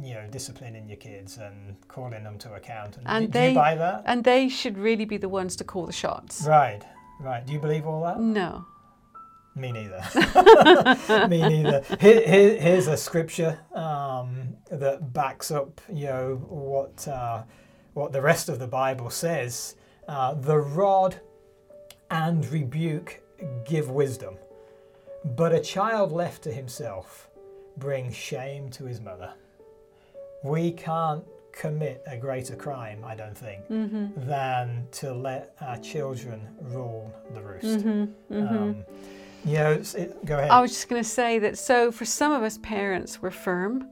you 0.00 0.14
know, 0.14 0.26
disciplining 0.30 0.88
your 0.88 0.97
kids 0.99 1.38
and 1.38 1.76
calling 1.88 2.23
them 2.23 2.38
to 2.38 2.52
account. 2.54 2.97
And, 2.99 3.06
And 3.09 3.26
do, 3.26 3.33
do 3.33 3.38
they- 3.38 3.49
you 3.50 3.54
buy 3.54 3.75
that? 3.76 4.02
And 4.06 4.23
they 4.25 4.49
should 4.49 4.76
really 4.78 5.04
be 5.06 5.16
the 5.16 5.28
ones 5.28 5.56
to 5.56 5.64
call 5.64 5.87
the 5.87 5.92
shots. 5.92 6.44
Right, 6.47 6.83
right. 7.21 7.44
Do 7.47 7.52
you 7.52 7.59
believe 7.59 7.87
all 7.87 8.02
that? 8.04 8.21
No. 8.21 8.66
Me 9.57 9.71
neither. 9.73 10.03
Me 11.29 11.41
neither. 11.41 11.83
Here, 12.01 12.27
here, 12.27 12.57
here's 12.61 12.89
a 12.89 12.97
scripture 12.97 13.59
um, 13.73 14.57
that 14.71 15.13
backs 15.13 15.51
up, 15.51 15.81
you 15.93 16.07
know, 16.07 16.37
what 16.49 17.07
uh, 17.07 17.45
what 17.93 18.13
the 18.13 18.21
rest 18.21 18.49
of 18.49 18.59
the 18.59 18.67
Bible 18.67 19.11
says. 19.11 19.77
Uh, 20.09 20.35
the 20.35 20.59
rod 20.59 21.17
and 22.11 22.45
rebuke 22.51 23.21
give 23.65 23.91
wisdom, 23.91 24.37
but 25.37 25.53
a 25.53 25.61
child 25.61 26.13
left 26.13 26.43
to 26.43 26.53
himself 26.53 27.29
brings 27.77 28.15
shame 28.15 28.69
to 28.71 28.85
his 28.85 29.01
mother. 29.01 29.33
We 30.43 30.73
can't 30.73 31.25
commit 31.53 32.03
a 32.07 32.17
greater 32.17 32.57
crime, 32.57 33.05
I 33.05 33.15
don't 33.15 33.37
think, 33.39 33.63
than 33.69 34.87
to 34.93 35.15
let 35.15 35.55
our 35.61 35.79
children 35.79 36.49
rule 36.61 37.15
the 37.33 37.41
roost. 37.41 37.87
Um, 37.87 38.15
You 38.29 38.41
know, 38.41 38.75
it's- 39.47 39.95
it, 39.95 40.25
go 40.25 40.39
ahead. 40.39 40.51
I 40.51 40.61
was 40.61 40.71
just 40.71 40.89
going 40.89 41.03
to 41.03 41.09
say 41.09 41.39
that 41.41 41.59
so 41.59 41.91
for 41.93 42.05
some 42.05 42.33
of 42.33 42.43
us 42.43 42.59
parents, 42.59 43.21
we're 43.21 43.31
firm 43.31 43.89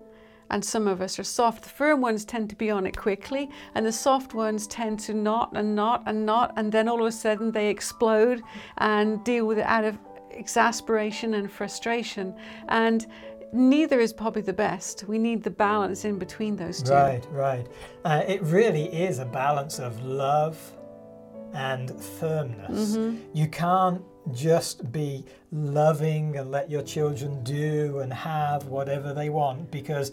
and 0.50 0.64
some 0.64 0.87
of 0.87 1.00
us 1.00 1.18
are 1.18 1.25
soft. 1.25 1.64
The 1.64 1.71
firm 1.71 2.00
ones 2.00 2.25
tend 2.25 2.50
to 2.50 2.56
be 2.56 2.71
on 2.71 2.87
it 2.87 2.97
quickly, 2.97 3.49
and 3.75 3.87
the 3.87 3.92
soft 3.92 4.35
ones 4.35 4.66
tend 4.66 5.00
to 5.00 5.14
not 5.14 5.50
and 5.54 5.75
not 5.75 6.02
and 6.06 6.26
not, 6.26 6.52
and 6.56 6.71
then 6.71 6.88
all 6.88 7.00
of 7.00 7.06
a 7.06 7.12
sudden 7.12 7.50
they 7.50 7.68
explode 7.68 8.42
and 8.78 9.25
deal 9.25 9.47
with 9.47 9.59
it 9.59 9.66
out 9.66 9.85
of 9.85 9.99
exasperation 10.30 11.35
and 11.35 11.50
frustration. 11.50 12.35
And 12.68 13.06
neither 13.52 13.99
is 13.99 14.12
probably 14.12 14.42
the 14.42 14.52
best. 14.52 15.04
We 15.09 15.18
need 15.18 15.42
the 15.42 15.50
balance 15.50 16.04
in 16.04 16.18
between 16.18 16.56
those 16.56 16.82
two. 16.82 16.92
Right, 16.92 17.26
right. 17.30 17.66
Uh, 18.04 18.23
it 18.28 18.42
really 18.42 18.85
is 18.85 19.18
a 19.18 19.25
balance 19.25 19.78
of 19.78 20.02
love 20.04 20.59
and 21.54 21.90
firmness. 22.21 22.97
Mm-hmm. 22.97 23.16
You 23.35 23.49
can't 23.49 24.02
just 24.32 24.92
be 24.92 25.24
loving 25.50 26.36
and 26.36 26.50
let 26.50 26.70
your 26.70 26.82
children 26.82 27.42
do 27.42 27.98
and 27.98 28.12
have 28.12 28.66
whatever 28.66 29.12
they 29.12 29.28
want 29.28 29.70
because 29.70 30.12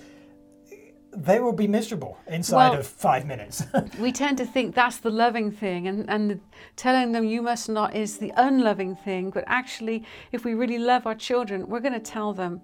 they 1.12 1.40
will 1.40 1.54
be 1.54 1.68
miserable 1.68 2.18
inside 2.28 2.70
Well- 2.70 2.80
of 2.80 2.88
five 2.88 3.26
minutes. 3.26 3.64
We 4.00 4.12
tend 4.12 4.38
to 4.38 4.46
think 4.46 4.76
that's 4.76 4.98
the 4.98 5.10
loving 5.10 5.52
thing, 5.52 5.88
and, 5.88 6.10
and 6.10 6.40
telling 6.76 7.12
them 7.12 7.26
you 7.26 7.42
must 7.42 7.68
not 7.68 7.96
is 7.96 8.18
the 8.18 8.32
unloving 8.38 8.96
thing. 8.96 9.32
But 9.32 9.44
actually, 9.48 10.06
if 10.32 10.46
we 10.46 10.54
really 10.54 10.78
love 10.78 11.08
our 11.08 11.16
children, 11.16 11.68
we're 11.68 11.80
going 11.80 11.94
to 11.94 12.00
tell 12.00 12.34
them 12.34 12.62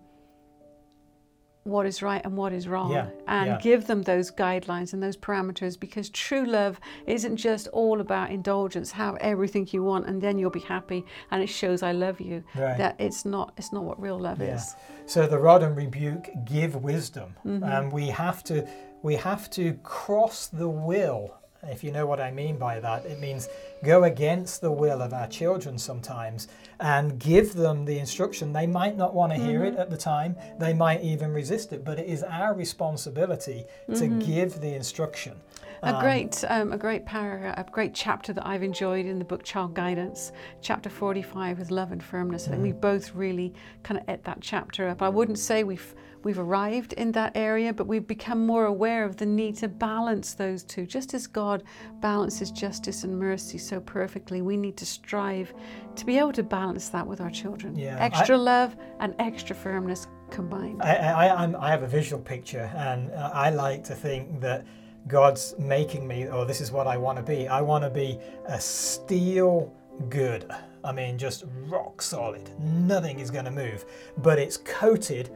what 1.66 1.88
is 1.88 2.04
right 2.04 2.24
and 2.24 2.38
what 2.38 2.54
is 2.54 2.68
wrong 2.68 2.92
Yeah, 2.92 3.08
and 3.28 3.48
yeah. 3.48 3.58
give 3.60 3.88
them 3.88 4.04
those 4.04 4.30
guidelines 4.32 4.94
and 4.94 5.02
those 5.02 5.18
parameters 5.18 5.80
because 5.80 6.10
true 6.12 6.46
love 6.46 6.80
isn't 7.08 7.38
just 7.38 7.68
all 7.70 8.02
about 8.02 8.30
indulgence 8.30 8.92
have 8.92 9.16
everything 9.20 9.68
you 9.72 9.84
want 9.84 10.06
and 10.06 10.22
then 10.22 10.38
you'll 10.38 10.52
be 10.52 10.60
happy 10.60 11.04
and 11.32 11.42
it 11.42 11.48
shows 11.50 11.82
i 11.82 11.92
love 11.92 12.22
you 12.22 12.44
Right. 12.56 12.78
that 12.78 12.96
it's 13.00 13.26
not 13.26 13.54
it's 13.58 13.74
not 13.74 13.84
what 13.84 14.00
real 14.00 14.20
love 14.20 14.40
Yeah. 14.40 14.56
is 14.56 14.76
So 15.08 15.26
the 15.26 15.40
rod 15.40 15.64
and 15.64 15.76
rebuke 15.76 16.30
give 16.46 16.76
wisdom, 16.76 17.36
Mm-hmm. 17.46 17.64
and 17.64 17.92
we 17.92 18.06
have 18.08 18.44
to 18.44 18.68
we 19.02 19.16
have 19.16 19.50
to 19.52 19.74
cross 19.84 20.48
the 20.48 20.70
will. 20.70 21.36
If 21.70 21.84
you 21.84 21.92
know 21.92 22.06
what 22.06 22.20
I 22.20 22.32
mean 22.32 22.58
by 22.58 22.80
that, 22.80 23.06
it 23.06 23.20
means 23.20 23.50
go 23.84 24.04
against 24.04 24.62
the 24.62 24.72
will 24.72 25.02
of 25.02 25.14
our 25.14 25.28
children 25.28 25.78
sometimes 25.78 26.48
and 26.80 27.20
give 27.20 27.54
them 27.54 27.86
the 27.86 28.00
instruction. 28.00 28.54
They 28.54 28.68
might 28.68 28.98
not 28.98 29.14
want 29.14 29.34
to 29.34 29.38
hear 29.40 29.62
Mm-hmm. 29.62 29.76
it 29.78 29.80
at 29.80 29.90
the 29.90 29.98
time. 29.98 30.36
They 30.60 30.74
might 30.74 31.02
even 31.02 31.32
resist 31.32 31.72
it, 31.72 31.86
but 31.86 31.98
it 32.00 32.08
is 32.08 32.24
our 32.24 32.54
responsibility 32.54 33.66
to 33.96 34.08
give 34.08 34.60
the 34.62 34.74
instruction. 34.76 35.34
Mm-hmm. 35.34 35.96
A 35.96 36.02
great, 36.02 36.44
um, 36.50 36.74
a 36.74 36.78
great 36.78 37.06
paragraph, 37.06 37.56
a 37.58 37.70
great 37.70 37.94
chapter 37.94 38.34
that 38.34 38.46
I've 38.46 38.64
enjoyed 38.64 39.06
in 39.06 39.20
the 39.20 39.26
book 39.26 39.44
Child 39.44 39.74
Guidance, 39.76 40.32
chapter 40.62 40.90
45 40.90 41.60
with 41.60 41.72
love 41.72 41.92
and 41.92 42.02
firmness. 42.04 42.48
I 42.48 42.52
think 42.52 42.64
we 42.64 42.72
both 42.72 43.14
really 43.14 43.54
kind 43.84 44.00
of 44.00 44.10
ate 44.10 44.24
that 44.24 44.40
chapter 44.42 44.88
up. 44.88 45.02
I 45.02 45.10
wouldn't 45.10 45.40
say 45.40 45.64
we've 45.64 45.94
we've 46.26 46.40
arrived 46.40 46.94
in 46.94 47.12
that 47.12 47.32
area, 47.36 47.72
but 47.72 47.86
we've 47.86 48.08
become 48.08 48.46
more 48.46 48.66
aware 48.66 49.06
of 49.06 49.16
the 49.16 49.26
need 49.26 49.56
to 49.58 49.68
balance 49.68 50.34
those 50.34 50.64
two. 50.64 50.86
Just 50.88 51.14
as 51.14 51.28
God 51.28 51.64
balances 52.02 52.50
justice 52.50 53.04
and 53.04 53.18
mercy 53.18 53.60
so 53.60 53.80
perfectly, 53.80 54.42
we 54.42 54.58
need 54.58 54.76
to 54.78 54.86
strive 54.88 55.54
to 55.96 56.06
be 56.06 56.18
able 56.18 56.34
to 56.34 56.42
balance 56.42 56.90
that 56.90 57.06
with 57.06 57.22
our 57.22 57.30
children. 57.30 57.78
Yeah, 57.78 57.98
I- 57.98 58.06
extra 58.06 58.36
love 58.38 58.76
and 59.00 59.14
extra 59.20 59.56
firmness 59.56 60.08
combined. 60.32 60.82
I, 60.82 60.96
I, 60.96 61.44
I'm, 61.44 61.56
I 61.58 61.70
have 61.70 61.84
a 61.84 61.88
visual 61.88 62.22
picture, 62.22 62.72
and 62.76 63.12
uh, 63.12 63.30
I 63.32 63.52
like 63.52 63.84
to 63.86 63.94
think 63.94 64.42
that 64.42 64.66
God's 65.08 65.54
making 65.60 66.08
me, 66.08 66.28
or 66.28 66.46
this 66.46 66.60
is 66.60 66.72
what 66.72 66.88
I 66.88 66.98
want 66.98 67.18
to 67.20 67.24
be. 67.24 67.48
I 67.48 67.62
want 67.62 67.84
to 67.84 67.92
be 67.92 68.18
a 68.48 68.60
steel 68.60 69.72
good. 70.10 70.52
I 70.84 70.92
mean, 70.92 71.20
just 71.20 71.46
rock 71.68 72.02
solid. 72.02 72.50
Nothing 72.60 73.20
is 73.20 73.30
going 73.30 73.46
to 73.46 73.52
move, 73.52 73.86
but 74.18 74.40
it's 74.40 74.58
coated 74.58 75.30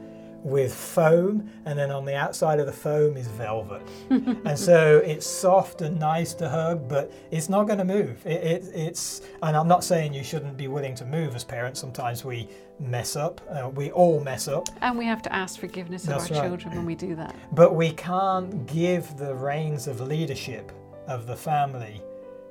with 0.43 0.73
foam, 0.73 1.49
and 1.65 1.77
then 1.77 1.91
on 1.91 2.05
the 2.05 2.15
outside 2.15 2.59
of 2.59 2.65
the 2.65 2.71
foam 2.71 3.17
is 3.17 3.27
velvet. 3.27 3.81
and 4.09 4.57
so 4.57 5.01
it's 5.05 5.25
soft 5.25 5.81
and 5.81 5.99
nice 5.99 6.33
to 6.35 6.49
hug, 6.49 6.87
but 6.87 7.11
it's 7.31 7.49
not 7.49 7.65
going 7.65 7.79
to 7.79 7.85
move. 7.85 8.25
It, 8.25 8.43
it, 8.43 8.71
it's, 8.73 9.21
and 9.43 9.55
I'm 9.55 9.67
not 9.67 9.83
saying 9.83 10.13
you 10.13 10.23
shouldn't 10.23 10.57
be 10.57 10.67
willing 10.67 10.95
to 10.95 11.05
move 11.05 11.35
as 11.35 11.43
parents. 11.43 11.79
Sometimes 11.79 12.23
we 12.23 12.47
mess 12.79 13.15
up. 13.15 13.41
Uh, 13.49 13.69
we 13.69 13.91
all 13.91 14.19
mess 14.21 14.47
up. 14.47 14.69
And 14.81 14.97
we 14.97 15.05
have 15.05 15.21
to 15.23 15.33
ask 15.33 15.59
forgiveness 15.59 16.03
of 16.03 16.09
That's 16.09 16.31
our 16.31 16.37
right. 16.37 16.47
children 16.47 16.75
when 16.75 16.85
we 16.85 16.95
do 16.95 17.15
that. 17.15 17.35
But 17.51 17.75
we 17.75 17.91
can't 17.91 18.65
give 18.65 19.17
the 19.17 19.33
reins 19.35 19.87
of 19.87 19.99
leadership 19.99 20.71
of 21.07 21.27
the 21.27 21.35
family 21.35 22.01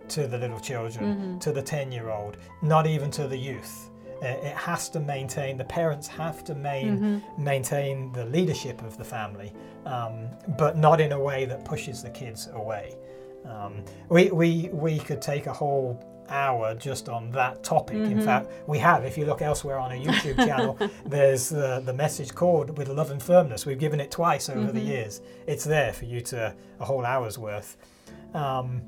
to 0.09 0.27
the 0.27 0.39
little 0.39 0.61
children, 0.61 1.39
to 1.39 1.53
the 1.53 1.63
10 1.63 1.93
year 1.93 2.11
old, 2.11 2.39
not 2.63 2.87
even 2.87 3.11
to 3.13 3.29
the 3.29 3.37
youth. 3.37 3.91
Uh, 4.23 4.27
It 4.27 4.57
has 4.57 4.89
to 4.91 5.01
maintain, 5.01 5.57
the 5.57 5.65
parents 5.65 6.09
have 6.09 6.43
to 6.45 6.55
main, 6.55 7.23
maintain 7.37 8.13
the 8.13 8.25
leadership 8.27 8.83
of 8.83 8.97
the 8.99 9.05
family, 9.05 9.53
um, 9.87 10.29
but 10.57 10.77
not 10.77 11.01
in 11.01 11.13
a 11.13 11.19
way 11.21 11.45
that 11.47 11.65
pushes 11.65 12.03
the 12.03 12.11
kids 12.11 12.49
away. 12.53 12.97
Um, 13.45 13.85
we, 14.09 14.31
we, 14.31 14.69
we 14.73 14.99
could 14.99 15.23
take 15.23 15.47
a 15.47 15.53
whole 15.53 16.03
hour 16.29 16.75
just 16.75 17.09
on 17.09 17.31
that 17.31 17.63
topic. 17.65 17.97
In 17.97 18.21
fact, 18.21 18.49
we 18.67 18.79
have. 18.79 19.05
If 19.05 19.17
you 19.17 19.25
look 19.25 19.41
elsewhere 19.41 19.79
on 19.79 19.93
a 19.93 19.95
YouTube 19.95 20.37
channel, 20.37 20.77
there's 21.07 21.49
the, 21.49 21.81
the 21.87 21.93
message 21.95 22.35
called 22.35 22.77
with 22.77 22.89
love 22.89 23.11
and 23.11 23.23
firmness. 23.23 23.65
We've 23.65 23.79
given 23.79 23.99
it 24.01 24.11
twice 24.11 24.51
over 24.51 24.71
the 24.73 24.81
years. 24.81 25.23
It's 25.47 25.65
there 25.65 25.93
for 25.93 26.05
you 26.05 26.21
to 26.23 26.55
a 26.81 26.85
whole 26.85 27.07
hour's 27.07 27.39
worth. 27.39 27.77
Um, 28.35 28.83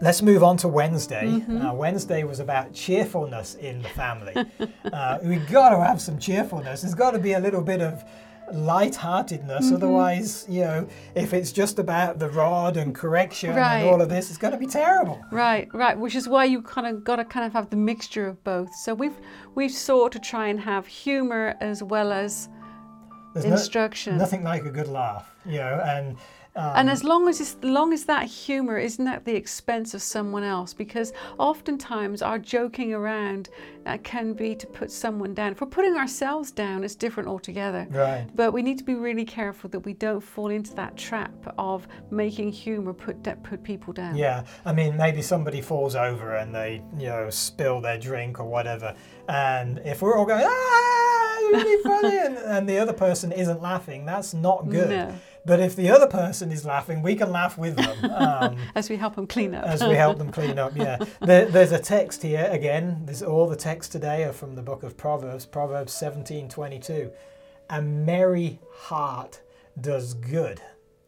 let's 0.00 0.22
move 0.22 0.42
on 0.42 0.56
to 0.58 0.68
Wednesday. 0.68 1.42
Uh, 1.48 1.72
Wednesday 1.74 2.24
was 2.24 2.40
about 2.40 2.72
cheerfulness 2.72 3.54
in 3.56 3.82
the 3.82 3.88
family. 3.90 4.34
uh, 4.92 5.18
we've 5.22 5.46
got 5.48 5.70
to 5.70 5.82
have 5.84 6.00
some 6.00 6.18
cheerfulness. 6.18 6.82
There's 6.82 6.94
got 6.94 7.12
to 7.12 7.18
be 7.18 7.32
a 7.32 7.40
little 7.40 7.62
bit 7.62 7.80
of 7.80 8.04
light-heartedness. 8.52 9.72
Otherwise, 9.72 10.46
you 10.48 10.60
know, 10.62 10.88
if 11.14 11.34
it's 11.34 11.52
just 11.52 11.78
about 11.78 12.18
the 12.18 12.28
rod 12.30 12.76
and 12.76 12.94
correction 12.94 13.54
Right. 13.54 13.78
and 13.80 13.88
all 13.90 14.00
of 14.00 14.08
this, 14.08 14.30
it's 14.30 14.38
going 14.38 14.52
to 14.52 14.58
be 14.58 14.66
terrible. 14.66 15.20
Right, 15.30 15.68
right, 15.74 15.98
which 15.98 16.14
is 16.14 16.28
why 16.28 16.44
you 16.44 16.62
kind 16.62 16.86
of 16.86 17.04
got 17.04 17.16
to 17.16 17.24
kind 17.24 17.44
of 17.44 17.52
have 17.52 17.70
the 17.70 17.76
mixture 17.76 18.26
of 18.26 18.42
both. 18.44 18.74
So 18.74 18.94
we've 18.94 19.16
we've 19.54 19.70
sought 19.72 20.12
to 20.12 20.18
try 20.18 20.48
and 20.48 20.60
have 20.60 20.86
humor 20.86 21.56
as 21.60 21.82
well 21.82 22.12
as 22.12 22.48
There's 23.34 23.44
no- 23.46 23.52
instruction. 23.52 24.16
nothing 24.16 24.44
like 24.44 24.64
a 24.64 24.70
good 24.70 24.88
laugh, 24.88 25.34
you 25.44 25.58
know, 25.58 25.82
and 25.84 26.16
um, 26.58 26.72
and 26.74 26.90
as 26.90 27.04
long 27.04 27.28
as 27.28 27.40
it's, 27.40 27.56
as 27.62 27.70
long 27.70 27.92
as 27.92 28.04
that 28.06 28.24
humor 28.24 28.78
isn't 28.78 29.06
at 29.06 29.24
the 29.24 29.34
expense 29.34 29.94
of 29.94 30.02
someone 30.02 30.42
else, 30.42 30.74
because 30.74 31.12
oftentimes 31.38 32.20
our 32.20 32.38
joking 32.38 32.92
around 32.92 33.48
uh, 33.86 33.96
can 34.02 34.32
be 34.32 34.56
to 34.56 34.66
put 34.66 34.90
someone 34.90 35.34
down. 35.34 35.52
If 35.52 35.60
we're 35.60 35.68
putting 35.68 35.94
ourselves 35.94 36.50
down, 36.50 36.82
it's 36.82 36.96
different 36.96 37.28
altogether. 37.28 37.86
right. 37.90 38.26
But 38.34 38.52
we 38.52 38.62
need 38.62 38.76
to 38.78 38.84
be 38.84 38.94
really 38.94 39.24
careful 39.24 39.70
that 39.70 39.80
we 39.80 39.94
don't 39.94 40.20
fall 40.20 40.48
into 40.50 40.74
that 40.74 40.96
trap 40.96 41.32
of 41.58 41.86
making 42.10 42.50
humor 42.50 42.92
put 42.92 43.22
da- 43.22 43.36
put 43.36 43.62
people 43.62 43.92
down. 43.92 44.16
Yeah, 44.16 44.44
I 44.64 44.72
mean, 44.72 44.96
maybe 44.96 45.22
somebody 45.22 45.60
falls 45.60 45.94
over 45.94 46.34
and 46.34 46.52
they, 46.52 46.82
you 46.98 47.06
know, 47.06 47.30
spill 47.30 47.80
their 47.80 47.98
drink 47.98 48.40
or 48.40 48.44
whatever, 48.46 48.96
and 49.28 49.78
if 49.84 50.02
we're 50.02 50.16
all 50.16 50.26
going, 50.26 50.44
ah, 50.44 51.38
really 51.52 51.82
funny, 51.84 52.18
and, 52.26 52.36
and 52.36 52.68
the 52.68 52.78
other 52.78 52.92
person 52.92 53.30
isn't 53.32 53.62
laughing, 53.62 54.04
that's 54.04 54.34
not 54.34 54.68
good. 54.68 54.90
No. 54.90 55.14
But 55.48 55.60
if 55.60 55.74
the 55.74 55.88
other 55.88 56.06
person 56.06 56.52
is 56.52 56.66
laughing, 56.66 57.00
we 57.00 57.16
can 57.16 57.32
laugh 57.32 57.56
with 57.56 57.76
them 57.76 58.04
um, 58.12 58.58
As 58.74 58.90
we 58.90 58.96
help 58.96 59.16
them 59.16 59.26
clean 59.26 59.54
up. 59.54 59.64
as 59.64 59.82
we 59.82 59.94
help 59.94 60.18
them 60.18 60.30
clean 60.30 60.58
up. 60.58 60.76
Yeah, 60.76 60.98
there, 61.22 61.46
there's 61.46 61.72
a 61.72 61.78
text 61.78 62.22
here 62.22 62.46
again. 62.52 63.08
All 63.26 63.48
the 63.48 63.56
texts 63.56 63.90
today 63.90 64.24
are 64.24 64.32
from 64.32 64.54
the 64.56 64.62
book 64.62 64.82
of 64.82 64.98
Proverbs, 64.98 65.46
Proverbs 65.46 65.94
17:22. 65.94 67.10
A 67.70 67.80
merry 67.82 68.60
heart 68.72 69.40
does 69.80 70.12
good 70.12 70.60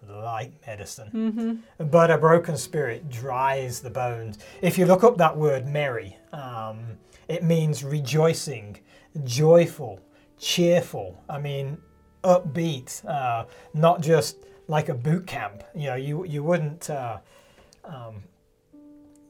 like 0.08 0.52
medicine, 0.66 1.62
but 1.78 2.10
a 2.10 2.16
broken 2.16 2.56
spirit 2.56 3.10
dries 3.10 3.80
the 3.80 3.90
bones. 3.90 4.38
If 4.62 4.78
you 4.78 4.86
look 4.86 5.04
up 5.04 5.18
that 5.18 5.36
word 5.36 5.66
merry, 5.66 6.16
um, 6.32 6.98
it 7.28 7.44
means 7.44 7.84
rejoicing, 7.84 8.78
joyful, 9.24 10.00
cheerful. 10.38 11.22
I 11.28 11.38
mean, 11.38 11.78
upbeat, 12.22 13.04
uh, 13.06 13.44
not 13.74 14.00
just 14.00 14.36
like 14.68 14.88
a 14.88 14.94
boot 14.94 15.26
camp. 15.26 15.64
You 15.74 15.86
know, 15.90 15.96
you 15.96 16.24
you 16.24 16.42
wouldn't. 16.42 16.90
Uh, 16.90 17.18
um, 17.84 18.22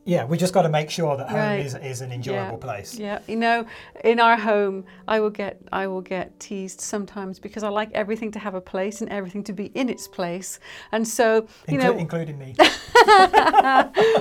yeah, 0.06 0.24
we 0.24 0.38
just 0.38 0.54
got 0.54 0.62
to 0.62 0.68
make 0.68 0.88
sure 0.90 1.16
that 1.16 1.28
home 1.28 1.38
Right. 1.38 1.60
is, 1.66 1.74
is 1.74 2.00
an 2.00 2.10
enjoyable 2.10 2.56
place. 2.58 2.94
Yeah, 2.98 3.18
you 3.28 3.36
know, 3.36 3.66
in 4.02 4.18
our 4.18 4.36
home, 4.36 4.84
I 5.06 5.20
will 5.20 5.30
get 5.30 5.60
I 5.72 5.86
will 5.86 6.00
get 6.00 6.38
teased 6.40 6.80
sometimes 6.80 7.38
because 7.38 7.62
I 7.62 7.68
like 7.68 7.90
everything 7.92 8.30
to 8.32 8.38
have 8.38 8.54
a 8.54 8.60
place 8.60 9.02
and 9.02 9.10
everything 9.10 9.44
to 9.44 9.52
be 9.52 9.66
in 9.74 9.88
its 9.90 10.08
place, 10.08 10.58
and 10.92 11.06
so 11.06 11.46
you 11.68 11.78
Inclu- 11.78 11.82
know 11.82 11.96
including 11.98 12.38
me. 12.38 12.54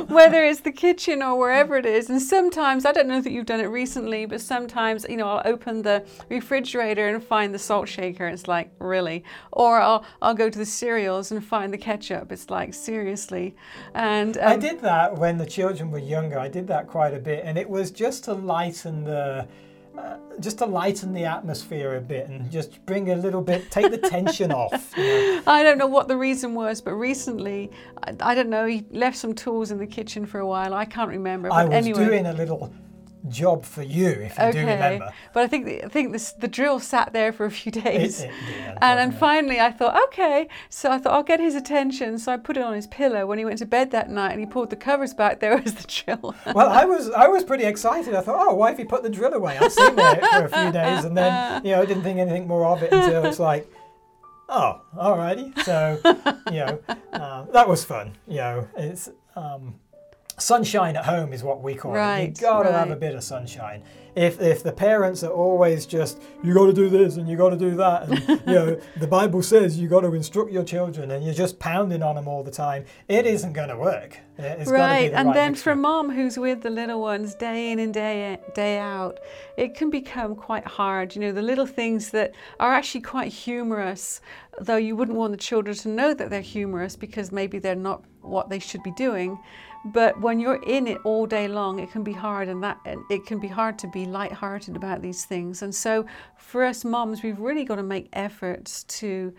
whether 0.10 0.44
it's 0.44 0.62
the 0.62 0.72
kitchen 0.72 1.22
or 1.24 1.38
wherever 1.38 1.76
it 1.78 1.86
is. 1.86 2.10
And 2.10 2.22
sometimes 2.22 2.86
I 2.86 2.92
don't 2.92 3.08
know 3.08 3.22
that 3.22 3.32
you've 3.32 3.46
done 3.46 3.60
it 3.60 3.66
recently, 3.68 4.26
but 4.26 4.42
sometimes 4.42 5.06
you 5.10 5.18
know 5.18 5.28
I'll 5.28 5.42
open 5.46 5.82
the 5.82 6.06
refrigerator 6.30 7.08
and 7.08 7.24
find 7.24 7.54
the 7.54 7.60
salt 7.60 7.88
shaker. 7.88 8.28
It's 8.28 8.48
like 8.48 8.70
really, 8.80 9.24
or 9.54 9.80
I'll 9.80 10.04
I'll 10.22 10.34
go 10.34 10.50
to 10.50 10.58
the 10.60 10.66
cereals 10.66 11.32
and 11.32 11.44
find 11.44 11.74
the 11.74 11.78
ketchup. 11.78 12.32
It's 12.32 12.50
like 12.50 12.74
seriously, 12.74 13.56
and 13.94 14.38
um, 14.38 14.48
I 14.48 14.58
did 14.58 14.82
that 14.82 15.18
when 15.18 15.38
the 15.38 15.46
children 15.46 15.69
were 15.92 16.00
younger. 16.00 16.40
I 16.40 16.48
did 16.48 16.68
that 16.68 16.88
quite 16.88 17.14
a 17.14 17.20
bit, 17.20 17.44
and 17.46 17.58
it 17.58 17.70
was 17.70 17.92
just 17.92 18.24
to 18.26 18.34
lighten 18.34 19.04
the 19.04 19.48
uh, 19.98 20.18
just 20.40 20.60
to 20.60 20.66
lighten 20.66 21.14
the 21.14 21.26
atmosphere 21.26 21.98
a 21.98 22.02
bit 22.02 22.30
and 22.30 22.50
just 22.50 22.86
bring 22.86 23.12
a 23.12 23.16
little 23.16 23.42
bit, 23.42 23.70
take 23.70 23.92
the 23.92 23.98
tension 23.98 24.52
off. 24.64 24.94
You 24.96 25.04
know. 25.04 25.42
I 25.48 25.64
don't 25.64 25.78
know 25.78 25.88
what 25.88 26.08
the 26.08 26.16
reason 26.16 26.54
was, 26.54 26.80
but 26.80 26.94
recently, 26.94 27.70
I, 28.04 28.16
I, 28.22 28.36
don't 28.36 28.50
know, 28.50 28.66
he 28.66 28.86
left 28.92 29.18
some 29.18 29.34
tools 29.34 29.72
in 29.72 29.78
the 29.78 29.88
kitchen 29.88 30.26
for 30.26 30.40
a 30.40 30.48
while. 30.48 30.74
I 30.74 30.86
can't 30.86 31.10
remember. 31.10 31.50
But 31.50 31.56
I 31.56 31.66
was 31.66 31.74
anyway. 31.74 32.06
doing 32.06 32.26
a 32.28 32.34
little 32.34 32.74
job 33.28 33.66
for 33.66 33.84
you, 33.84 34.08
if 34.08 34.38
you 34.38 34.44
okay. 34.46 34.52
do 34.52 34.60
remember. 34.60 35.12
But 35.34 35.44
I 35.44 35.48
think 35.48 35.66
the, 35.66 35.84
I 35.84 35.88
think 35.90 36.14
this, 36.14 36.32
the 36.32 36.48
drill 36.48 36.80
sat 36.80 37.12
there 37.12 37.34
for 37.34 37.46
a 37.46 37.52
few 37.52 37.72
days, 37.72 38.22
It- 38.22 38.26
it 38.30 38.34
did, 38.48 38.78
and 38.82 39.00
then 39.00 39.12
finally 39.12 39.60
I 39.60 39.72
thought, 39.72 40.00
okay. 40.08 40.48
So 40.70 40.92
I 40.92 40.98
thought 40.98 41.14
I'll 41.14 41.24
get 41.24 41.40
his 41.40 41.56
attention. 41.56 42.18
So 42.18 42.32
I 42.32 42.38
put 42.38 42.56
it 42.58 42.64
on 42.64 42.74
his 42.74 42.88
pillow 42.88 43.26
when 43.26 43.38
he 43.38 43.46
went 43.46 43.58
to 43.60 43.66
bed 43.66 43.92
that 43.92 44.10
night, 44.10 44.32
and 44.32 44.40
he 44.40 44.46
pulled 44.46 44.70
the 44.70 44.76
covers 44.76 45.14
back. 45.14 45.40
There 45.40 45.58
was 45.58 45.74
the 45.74 45.88
drill. 45.88 46.36
Well, 46.54 46.70
I 46.70 46.86
was 46.86 47.10
I 47.12 47.28
was 47.28 47.44
pretty 47.44 47.64
excited. 47.64 48.14
I 48.16 48.22
thought, 48.22 48.48
oh, 48.48 48.54
why 48.56 48.70
have 48.70 48.80
you 48.80 48.86
put 48.86 49.04
the 49.04 49.10
drill 49.10 49.34
away? 49.34 49.58
I've 49.58 49.72
seen 49.72 49.98
it 49.98 50.26
for 50.26 50.46
a 50.46 50.50
few 50.50 50.72
days, 50.72 51.06
and 51.06 51.18
then 51.18 51.64
you 51.66 51.72
know, 51.72 51.82
I 51.82 51.86
didn't 51.86 52.04
think 52.04 52.20
anything 52.20 52.48
more 52.48 52.66
of 52.66 52.84
it 52.84 52.92
until 52.92 53.26
it's 53.26 53.40
like, 53.40 53.70
oh, 54.50 54.82
alrighty. 54.96 55.58
So, 55.64 56.00
you 56.52 56.60
know, 56.60 56.80
uh, 57.14 57.44
that 57.54 57.68
was 57.68 57.84
fun. 57.84 58.18
You 58.28 58.38
know, 58.38 58.68
it's 58.78 59.10
um, 59.36 59.76
sunshine 60.42 60.96
at 60.96 61.06
home 61.06 61.34
is 61.34 61.44
what 61.44 61.62
we 61.62 61.76
call 61.76 61.92
it. 61.92 61.96
You 61.96 62.02
Right, 62.02 62.40
got 62.40 62.64
to 62.64 62.72
have 62.72 62.92
a 62.92 62.96
bit 62.96 63.16
of 63.16 63.24
sunshine. 63.24 63.84
If 64.16 64.42
if 64.42 64.64
the 64.64 64.72
parents 64.72 65.24
are 65.24 65.32
always 65.32 65.86
just 65.86 66.22
you 66.44 66.54
got 66.54 66.66
to 66.66 66.74
do 66.74 66.90
this 66.90 67.18
and 67.18 67.30
you 67.30 67.38
got 67.38 67.52
to 67.52 67.58
do 67.58 67.76
that, 67.76 68.10
and 68.10 68.28
you 68.28 68.54
know, 68.54 68.82
the 69.00 69.08
Bible 69.08 69.42
says 69.44 69.78
you 69.80 69.88
got 69.88 70.02
to 70.02 70.14
instruct 70.14 70.52
your 70.52 70.64
children, 70.64 71.12
and 71.12 71.24
you're 71.24 71.34
just 71.34 71.60
pounding 71.60 72.02
on 72.02 72.16
them 72.16 72.28
all 72.28 72.44
the 72.44 72.52
time, 72.52 72.86
it 73.08 73.26
isn't 73.26 73.54
going 73.54 73.70
to 73.70 73.78
work. 73.78 74.18
It's 74.38 74.70
right, 74.72 75.12
the 75.12 75.18
and 75.18 75.28
right 75.28 75.34
then 75.36 75.52
mixture. 75.52 75.64
for 75.64 75.76
mom 75.76 76.10
who's 76.10 76.38
with 76.40 76.62
the 76.62 76.70
little 76.70 77.02
ones 77.02 77.36
day 77.36 77.72
in 77.72 77.80
and 77.80 77.94
day 77.94 78.40
day 78.56 78.80
out, 78.80 79.20
it 79.58 79.76
can 79.76 79.90
become 79.90 80.36
quite 80.36 80.66
hard. 80.66 81.14
You 81.16 81.22
know, 81.22 81.32
the 81.32 81.42
little 81.44 81.68
things 81.68 82.10
that 82.10 82.34
are 82.60 82.74
actually 82.74 83.02
quite 83.02 83.32
humorous, 83.32 84.22
though 84.60 84.78
you 84.78 84.96
wouldn't 84.96 85.18
want 85.18 85.32
the 85.32 85.38
children 85.38 85.76
to 85.78 85.90
know 85.90 86.14
that 86.14 86.30
they're 86.30 86.42
humorous 86.42 86.96
because 86.96 87.32
maybe 87.32 87.60
they're 87.60 87.76
not 87.76 88.04
what 88.22 88.50
they 88.50 88.60
should 88.60 88.84
be 88.84 88.92
doing. 88.92 89.38
But 89.86 90.20
when 90.20 90.40
you're 90.40 90.62
in 90.64 90.88
it 90.88 90.98
all 91.04 91.26
day 91.26 91.48
long, 91.48 91.80
it 91.80 91.92
can 91.92 92.04
be 92.04 92.12
hard, 92.12 92.50
and 92.50 92.62
that 92.64 92.80
it 93.10 93.26
can 93.26 93.40
be 93.40 93.48
hard 93.48 93.80
to 93.80 93.88
be 93.88 94.06
light-hearted 94.06 94.76
about 94.76 95.02
these 95.02 95.26
things. 95.26 95.62
And 95.62 95.74
so, 95.74 96.06
for 96.38 96.66
us 96.66 96.84
moms, 96.84 97.24
we've 97.24 97.40
really 97.40 97.64
got 97.64 97.78
to 97.78 97.84
make 97.84 98.10
efforts 98.12 98.84
to 98.86 99.34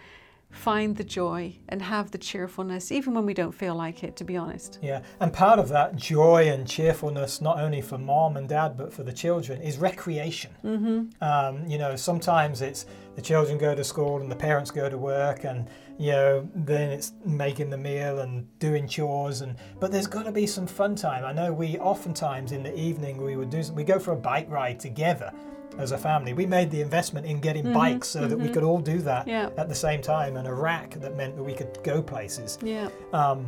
find 0.50 0.96
the 0.96 1.04
joy 1.04 1.56
and 1.68 1.80
have 1.80 2.10
the 2.10 2.18
cheerfulness, 2.18 2.90
even 2.90 3.14
when 3.14 3.24
we 3.24 3.34
don't 3.34 3.52
feel 3.52 3.74
like 3.74 4.02
it. 4.02 4.16
To 4.16 4.24
be 4.24 4.36
honest. 4.36 4.78
Yeah, 4.82 5.02
and 5.20 5.32
part 5.32 5.58
of 5.58 5.68
that 5.68 5.96
joy 5.96 6.48
and 6.48 6.66
cheerfulness, 6.66 7.40
not 7.40 7.60
only 7.60 7.82
for 7.82 7.98
mom 7.98 8.36
and 8.36 8.48
dad, 8.48 8.76
but 8.76 8.92
for 8.92 9.02
the 9.02 9.12
children, 9.12 9.60
is 9.60 9.76
recreation. 9.78 10.52
Mm-hmm. 10.64 11.22
Um, 11.22 11.66
you 11.66 11.78
know, 11.78 11.96
sometimes 11.96 12.62
it's 12.62 12.86
the 13.20 13.26
children 13.26 13.58
go 13.58 13.74
to 13.74 13.84
school 13.84 14.18
and 14.18 14.30
the 14.30 14.36
parents 14.36 14.70
go 14.70 14.88
to 14.88 14.96
work, 14.96 15.44
and 15.44 15.68
you 15.98 16.12
know, 16.12 16.48
then 16.54 16.88
it's 16.90 17.12
making 17.26 17.68
the 17.68 17.76
meal 17.76 18.20
and 18.20 18.46
doing 18.58 18.88
chores, 18.88 19.42
and 19.42 19.56
but 19.78 19.92
there's 19.92 20.06
got 20.06 20.22
to 20.24 20.32
be 20.32 20.46
some 20.46 20.66
fun 20.66 20.94
time. 20.96 21.24
I 21.26 21.32
know 21.32 21.52
we 21.52 21.78
oftentimes 21.78 22.52
in 22.52 22.62
the 22.62 22.74
evening 22.78 23.22
we 23.22 23.36
would 23.36 23.50
do 23.50 23.62
we 23.74 23.84
go 23.84 23.98
for 23.98 24.12
a 24.12 24.16
bike 24.16 24.48
ride 24.50 24.80
together. 24.80 25.32
As 25.78 25.92
a 25.92 25.98
family, 25.98 26.32
we 26.32 26.46
made 26.46 26.70
the 26.70 26.80
investment 26.80 27.24
in 27.26 27.40
getting 27.40 27.72
bikes 27.72 28.08
so 28.08 28.26
that 28.26 28.36
we 28.36 28.48
could 28.48 28.64
all 28.64 28.80
do 28.80 28.98
that 29.02 29.28
Yeah. 29.28 29.50
at 29.56 29.68
the 29.68 29.74
same 29.74 30.02
time, 30.02 30.36
and 30.36 30.48
a 30.48 30.52
rack 30.52 30.94
that 31.00 31.14
meant 31.16 31.36
that 31.36 31.42
we 31.44 31.52
could 31.54 31.78
go 31.84 32.02
places. 32.02 32.58
Yeah. 32.62 32.88
Um, 33.12 33.46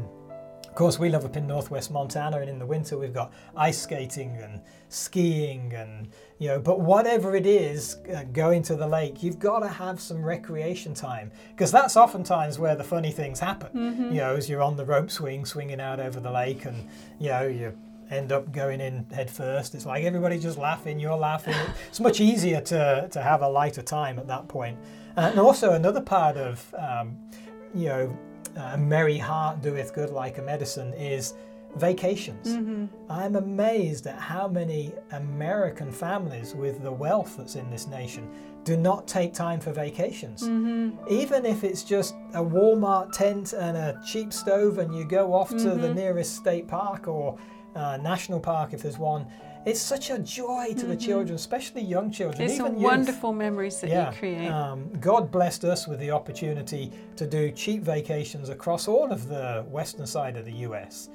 of 0.72 0.76
course, 0.76 0.98
we 0.98 1.10
live 1.10 1.26
up 1.26 1.36
in 1.36 1.46
northwest 1.46 1.90
Montana, 1.90 2.38
and 2.38 2.48
in 2.48 2.58
the 2.58 2.64
winter 2.64 2.96
we've 2.96 3.12
got 3.12 3.30
ice 3.54 3.78
skating 3.78 4.38
and 4.38 4.58
skiing, 4.88 5.74
and 5.74 6.08
you 6.38 6.48
know. 6.48 6.58
But 6.58 6.80
whatever 6.80 7.36
it 7.36 7.44
is, 7.44 7.98
uh, 8.10 8.22
going 8.32 8.62
to 8.62 8.74
the 8.74 8.86
lake, 8.86 9.22
you've 9.22 9.38
got 9.38 9.58
to 9.58 9.68
have 9.68 10.00
some 10.00 10.24
recreation 10.24 10.94
time 10.94 11.30
because 11.50 11.70
that's 11.70 11.94
oftentimes 11.94 12.58
where 12.58 12.74
the 12.74 12.84
funny 12.84 13.10
things 13.12 13.38
happen. 13.38 13.70
You 14.14 14.20
know, 14.20 14.34
as 14.34 14.48
you're 14.48 14.62
on 14.62 14.78
the 14.78 14.86
rope 14.86 15.10
swing, 15.10 15.44
swinging 15.44 15.78
out 15.78 16.00
over 16.00 16.20
the 16.20 16.30
lake, 16.30 16.64
and 16.64 16.88
you 17.20 17.28
know 17.28 17.42
you 17.42 17.76
end 18.10 18.32
up 18.32 18.50
going 18.50 18.80
in 18.80 19.04
head 19.12 19.30
first. 19.30 19.74
It's 19.74 19.84
like 19.84 20.04
everybody's 20.04 20.42
just 20.42 20.56
laughing, 20.56 20.98
you're 20.98 21.14
laughing. 21.14 21.54
It's 21.90 22.00
much 22.00 22.18
easier 22.18 22.62
to 22.62 23.08
to 23.10 23.22
have 23.22 23.42
a 23.42 23.48
lighter 23.48 23.82
time 23.82 24.18
at 24.18 24.26
that 24.28 24.48
point. 24.48 24.78
And 25.16 25.38
also 25.38 25.72
another 25.74 26.00
part 26.00 26.38
of 26.38 26.74
um, 26.78 27.18
you 27.74 27.88
know, 27.88 28.18
Uh, 28.56 28.72
a 28.74 28.78
merry 28.78 29.18
heart 29.18 29.62
doeth 29.62 29.94
good 29.94 30.10
like 30.10 30.38
a 30.38 30.42
medicine 30.42 30.92
is 30.94 31.34
vacations. 31.76 32.48
Mm-hmm. 32.48 32.86
I'm 33.10 33.36
amazed 33.36 34.06
at 34.06 34.18
how 34.18 34.46
many 34.46 34.92
American 35.12 35.90
families 35.90 36.54
with 36.54 36.82
the 36.82 36.92
wealth 36.92 37.36
that's 37.38 37.56
in 37.56 37.70
this 37.70 37.86
nation 37.86 38.28
do 38.64 38.76
not 38.76 39.08
take 39.08 39.32
time 39.32 39.58
for 39.58 39.72
vacations. 39.72 40.42
Mm-hmm. 40.42 40.90
Even 41.08 41.46
if 41.46 41.64
it's 41.64 41.82
just 41.82 42.14
a 42.34 42.42
Walmart 42.42 43.12
tent 43.12 43.54
and 43.54 43.76
a 43.76 44.00
cheap 44.06 44.32
stove 44.32 44.78
and 44.78 44.94
you 44.94 45.04
go 45.04 45.32
off 45.32 45.48
to 45.48 45.56
the 45.56 45.70
mm-hmm. 45.70 45.94
nearest 45.94 46.36
state 46.36 46.68
park 46.68 47.08
or 47.08 47.38
uh, 47.74 47.96
national 47.96 48.38
park 48.38 48.72
if 48.72 48.82
there's 48.82 48.98
one, 48.98 49.26
it's 49.64 49.80
such 49.80 50.10
a 50.10 50.18
joy 50.18 50.74
to 50.76 50.86
the 50.86 50.96
children, 50.96 51.34
especially 51.34 51.82
young 51.82 52.10
children. 52.10 52.42
It's 52.42 52.54
even 52.54 52.66
some 52.66 52.74
youth. 52.74 52.84
wonderful 52.84 53.32
memories 53.32 53.80
that 53.80 53.90
you 53.90 54.18
create. 54.18 54.48
Um, 54.48 54.90
God 55.00 55.30
blessed 55.30 55.64
us 55.64 55.86
with 55.86 56.00
the 56.00 56.10
opportunity 56.10 56.90
to 57.16 57.26
do 57.26 57.50
cheap 57.50 57.82
vacations 57.82 58.48
across 58.48 58.88
all 58.88 59.12
of 59.12 59.28
the 59.28 59.64
western 59.68 60.06
side 60.06 60.36
of 60.36 60.44
the 60.44 60.52
US. 60.68 61.08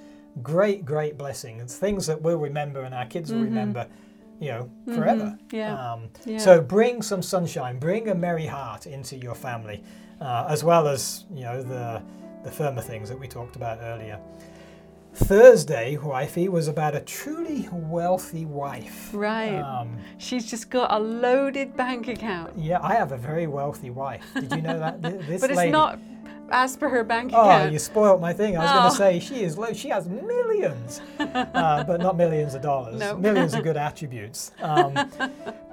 Great, 0.44 0.86
great 0.86 1.18
blessing. 1.18 1.60
It's 1.60 1.78
things 1.78 2.06
that 2.08 2.22
we'll 2.22 2.38
remember 2.38 2.82
and 2.84 2.94
our 2.94 3.06
kids 3.06 3.32
will 3.34 3.42
remember, 3.42 3.88
you 4.40 4.50
know, 4.50 4.70
forever. 4.94 5.36
Mm-hmm. 5.38 5.56
Yeah. 5.56 5.94
Um, 5.94 6.10
Yeah. 6.26 6.38
So 6.38 6.62
bring 6.62 7.02
some 7.02 7.22
sunshine, 7.24 7.80
bring 7.80 8.10
a 8.10 8.16
merry 8.16 8.46
heart 8.46 8.86
into 8.86 9.18
your 9.18 9.36
family, 9.36 9.84
uh, 10.22 10.46
as 10.50 10.64
well 10.64 10.88
as 10.88 11.26
you 11.34 11.44
know 11.44 11.64
the 11.64 12.02
the 12.44 12.52
firmer 12.52 12.82
things 12.82 13.10
that 13.10 13.20
we 13.20 13.28
talked 13.28 13.56
about 13.56 13.80
earlier. 13.82 14.20
Thursday, 15.18 15.98
wifey, 15.98 16.48
was 16.48 16.68
about 16.68 16.96
a 16.96 17.00
truly 17.02 17.68
wealthy 17.72 18.46
wife. 18.46 19.10
Right. 19.14 19.60
Um, 19.60 19.98
She's 20.20 20.50
just 20.50 20.70
got 20.70 20.92
a 20.92 21.00
loaded 21.00 21.76
bank 21.76 22.08
account. 22.08 22.54
yeah, 22.58 22.80
I 22.84 22.94
have 22.94 23.12
a 23.12 23.18
very 23.18 23.48
wealthy 23.48 23.90
wife. 23.90 24.24
Did 24.36 24.52
you 24.52 24.62
know 24.62 24.78
that? 24.80 25.02
Th- 25.02 25.16
This 25.28 25.42
But 25.42 25.50
it's 25.50 25.58
lady, 25.58 25.72
not 25.72 26.00
as 26.52 26.76
per 26.78 26.90
her 26.90 27.04
bank 27.04 27.32
Oh, 27.34 27.42
account. 27.42 27.70
Oh, 27.70 27.72
you 27.72 27.80
spoilt 27.80 28.22
my 28.22 28.34
thing. 28.34 28.58
I 28.58 28.62
was 28.62 28.70
Oh. 28.72 28.74
going 28.80 28.92
to 28.92 28.98
say 28.98 29.20
she 29.36 29.44
is. 29.44 29.58
Lo- 29.58 29.74
she 29.74 29.90
has 29.90 30.08
millions, 30.08 31.02
uh, 31.20 31.84
but 31.84 32.00
not 32.00 32.16
millions 32.18 32.54
of 32.54 32.62
dollars. 32.62 33.00
No. 33.00 33.18
Millions 33.18 33.54
of 33.54 33.64
good 33.64 33.78
attributes. 33.78 34.52
Um, 34.62 34.94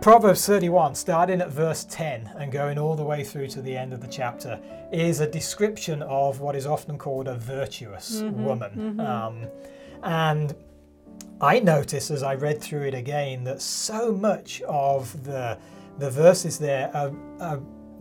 Proverbs 0.00 0.44
31, 0.46 0.94
starting 0.94 1.40
at 1.40 1.50
verse 1.50 1.84
10 1.88 2.30
and 2.38 2.50
going 2.52 2.78
all 2.78 2.94
the 2.94 3.04
way 3.04 3.24
through 3.24 3.48
to 3.48 3.62
the 3.62 3.76
end 3.76 3.92
of 3.92 4.00
the 4.00 4.08
chapter, 4.08 4.60
is 4.92 5.20
a 5.20 5.26
description 5.26 6.02
of 6.02 6.40
what 6.40 6.54
is 6.56 6.66
often 6.66 6.98
called 6.98 7.28
a 7.28 7.37
virtuous 7.37 8.20
Mm-hmm, 8.22 8.44
woman. 8.44 9.00
Um, 9.00 9.46
and 10.02 10.54
I 11.40 11.58
noticed 11.60 12.10
as 12.10 12.22
I 12.22 12.34
read 12.34 12.60
through 12.60 12.82
it 12.82 12.94
again 12.94 13.44
that 13.44 13.60
so 13.62 14.12
much 14.12 14.62
of 14.62 15.24
the 15.24 15.58
the 15.98 16.10
verses 16.10 16.58
there 16.58 16.90
are, 16.94 17.12
are 17.40 17.58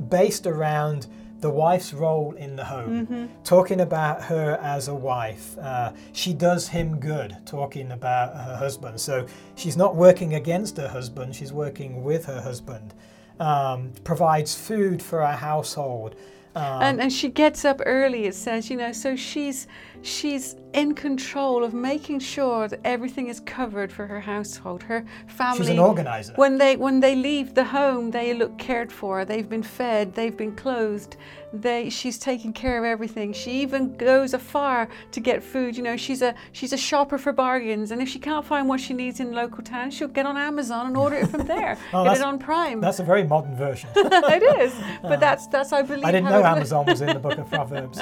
based 0.09 0.47
around 0.47 1.05
the 1.43 1.49
wife's 1.49 1.93
role 1.93 2.31
in 2.37 2.55
the 2.55 2.63
home, 2.63 3.29
talking 3.43 3.81
about 3.81 4.23
her 4.23 4.57
as 4.61 4.87
a 4.87 4.95
wife. 4.95 5.57
Uh, 5.57 5.91
she 6.13 6.33
does 6.33 6.69
him 6.69 6.99
good, 7.01 7.35
talking 7.45 7.91
about 7.91 8.33
her 8.33 8.55
husband. 8.55 8.99
So 8.99 9.27
she's 9.55 9.75
not 9.75 9.93
working 9.95 10.35
against 10.35 10.77
her 10.77 10.87
husband; 10.87 11.35
she's 11.35 11.51
working 11.51 12.01
with 12.01 12.25
her 12.25 12.41
husband. 12.41 12.93
Um, 13.41 13.91
provides 14.05 14.55
food 14.55 15.03
for 15.03 15.21
our 15.21 15.35
household. 15.35 16.15
Um, 16.55 16.81
and 16.81 17.01
and 17.01 17.11
she 17.11 17.29
gets 17.29 17.65
up 17.65 17.81
early 17.83 18.25
it 18.25 18.35
says 18.35 18.69
you 18.69 18.77
know 18.77 18.91
so 18.91 19.15
she's 19.15 19.65
she's 20.03 20.55
in 20.73 20.93
control 20.95 21.63
of 21.63 21.73
making 21.73 22.19
sure 22.19 22.67
that 22.67 22.79
everything 22.83 23.27
is 23.27 23.39
covered 23.41 23.91
for 23.91 24.07
her 24.07 24.19
household 24.19 24.81
her 24.83 25.05
family 25.27 25.59
she's 25.59 25.69
an 25.69 25.79
organizer. 25.79 26.33
when 26.35 26.57
they 26.57 26.75
when 26.75 26.99
they 26.99 27.15
leave 27.15 27.53
the 27.53 27.63
home 27.63 28.11
they 28.11 28.33
look 28.33 28.57
cared 28.57 28.91
for 28.91 29.23
they've 29.25 29.49
been 29.49 29.63
fed 29.63 30.13
they've 30.15 30.35
been 30.37 30.55
clothed 30.55 31.15
they 31.53 31.89
she's 31.89 32.17
taking 32.17 32.51
care 32.51 32.79
of 32.79 32.83
everything 32.83 33.31
she 33.31 33.51
even 33.61 33.95
goes 33.97 34.33
afar 34.33 34.87
to 35.11 35.19
get 35.19 35.43
food 35.43 35.77
you 35.77 35.83
know 35.83 35.95
she's 35.95 36.23
a 36.23 36.33
she's 36.51 36.73
a 36.73 36.77
shopper 36.77 37.17
for 37.19 37.31
bargains 37.31 37.91
and 37.91 38.01
if 38.01 38.09
she 38.09 38.17
can't 38.17 38.43
find 38.45 38.67
what 38.67 38.79
she 38.79 38.93
needs 38.93 39.19
in 39.19 39.31
local 39.31 39.63
town 39.63 39.91
she'll 39.91 40.07
get 40.07 40.25
on 40.25 40.35
amazon 40.37 40.87
and 40.87 40.97
order 40.97 41.17
it 41.17 41.27
from 41.27 41.45
there 41.45 41.77
Oh, 41.93 42.03
get 42.03 42.17
it 42.17 42.23
on 42.23 42.39
prime 42.39 42.81
That's 42.81 42.99
a 42.99 43.03
very 43.03 43.23
modern 43.23 43.55
version. 43.55 43.89
it 43.95 44.59
is 44.61 44.73
but 45.03 45.19
that's 45.19 45.45
that's 45.47 45.71
i 45.71 45.83
believe 45.83 46.05
I 46.05 46.11
didn't 46.11 46.29
know 46.29 46.43
Amazon 46.43 46.85
was 46.85 47.01
in 47.01 47.07
the 47.07 47.19
book 47.19 47.37
of 47.37 47.49
Proverbs. 47.49 47.99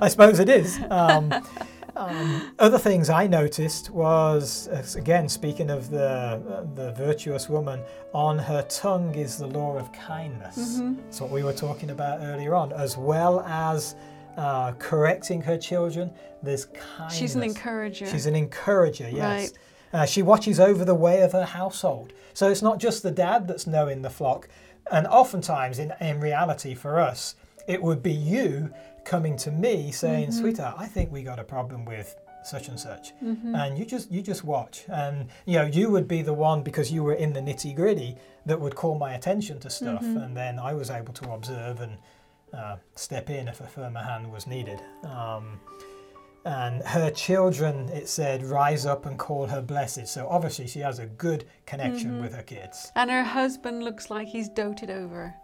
I 0.00 0.08
suppose 0.08 0.38
it 0.38 0.48
is. 0.48 0.78
Um, 0.90 1.32
um, 1.96 2.52
other 2.58 2.78
things 2.78 3.10
I 3.10 3.26
noticed 3.26 3.90
was, 3.90 4.68
again, 4.96 5.28
speaking 5.28 5.70
of 5.70 5.90
the 5.90 6.06
uh, 6.06 6.66
the 6.74 6.92
virtuous 6.92 7.48
woman, 7.48 7.82
on 8.12 8.38
her 8.38 8.62
tongue 8.68 9.14
is 9.14 9.38
the 9.38 9.46
law 9.46 9.76
of 9.78 9.92
kindness. 9.92 10.78
Mm-hmm. 10.78 11.02
That's 11.04 11.20
what 11.20 11.30
we 11.30 11.42
were 11.42 11.52
talking 11.52 11.90
about 11.90 12.20
earlier 12.20 12.54
on, 12.54 12.72
as 12.72 12.96
well 12.96 13.40
as 13.40 13.96
uh, 14.36 14.72
correcting 14.78 15.40
her 15.42 15.56
children. 15.56 16.10
There's 16.42 16.66
kindness. 16.66 17.18
she's 17.18 17.34
an 17.34 17.42
encourager 17.42 18.06
She's 18.06 18.26
an 18.26 18.36
encourager, 18.36 19.08
yes. 19.08 19.52
Right. 19.92 20.00
Uh, 20.00 20.06
she 20.06 20.22
watches 20.22 20.60
over 20.60 20.84
the 20.84 20.94
way 20.94 21.22
of 21.22 21.32
her 21.32 21.44
household. 21.44 22.12
So 22.34 22.50
it's 22.50 22.62
not 22.62 22.78
just 22.78 23.02
the 23.02 23.10
dad 23.10 23.48
that's 23.48 23.66
knowing 23.66 24.02
the 24.02 24.10
flock. 24.10 24.48
And 24.92 25.06
oftentimes, 25.06 25.78
in, 25.78 25.92
in 26.00 26.20
reality, 26.20 26.74
for 26.74 27.00
us, 27.00 27.34
it 27.66 27.82
would 27.82 28.02
be 28.02 28.12
you 28.12 28.70
coming 29.06 29.36
to 29.38 29.50
me 29.50 29.90
saying, 29.92 30.32
"Sweetheart, 30.32 30.76
I 30.78 30.86
think 30.86 31.10
we 31.10 31.22
got 31.22 31.38
a 31.38 31.44
problem 31.44 31.84
with 31.86 32.14
such 32.44 32.68
and 32.68 32.78
such," 32.78 33.12
and 33.22 33.78
you 33.78 33.84
just 33.86 34.10
you 34.10 34.20
just 34.20 34.44
watch, 34.44 34.84
and 34.88 35.28
you 35.46 35.56
know 35.58 35.64
you 35.64 35.90
would 35.90 36.06
be 36.06 36.20
the 36.22 36.34
one 36.34 36.62
because 36.62 36.92
you 36.92 37.02
were 37.02 37.14
in 37.14 37.32
the 37.32 37.40
nitty 37.40 37.74
gritty 37.74 38.16
that 38.44 38.60
would 38.60 38.74
call 38.74 38.94
my 38.98 39.14
attention 39.14 39.58
to 39.60 39.70
stuff, 39.70 40.02
and 40.02 40.36
then 40.36 40.58
I 40.58 40.74
was 40.74 40.90
able 40.90 41.14
to 41.14 41.30
observe 41.32 41.80
and 41.80 41.96
uh, 42.52 42.76
step 42.94 43.30
in 43.30 43.48
if 43.48 43.60
a 43.60 43.66
firmer 43.66 44.00
hand 44.00 44.30
was 44.30 44.46
needed. 44.46 44.80
Um, 45.04 45.60
and 46.44 46.80
her 46.84 47.10
children, 47.10 47.88
it 47.88 48.08
said, 48.08 48.44
rise 48.44 48.86
up 48.86 49.04
and 49.04 49.18
call 49.18 49.46
her 49.48 49.60
blessed. 49.60 50.06
So 50.06 50.28
obviously 50.28 50.68
she 50.68 50.78
has 50.78 51.00
a 51.00 51.06
good 51.06 51.44
connection 51.66 52.22
with 52.22 52.32
her 52.34 52.44
kids. 52.44 52.92
And 52.94 53.10
her 53.10 53.24
husband 53.24 53.82
looks 53.82 54.10
like 54.10 54.28
he's 54.28 54.48
doted 54.48 54.88
over. 54.88 55.34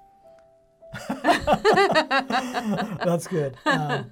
That's 3.05 3.27
good. 3.27 3.57
Um, 3.67 4.11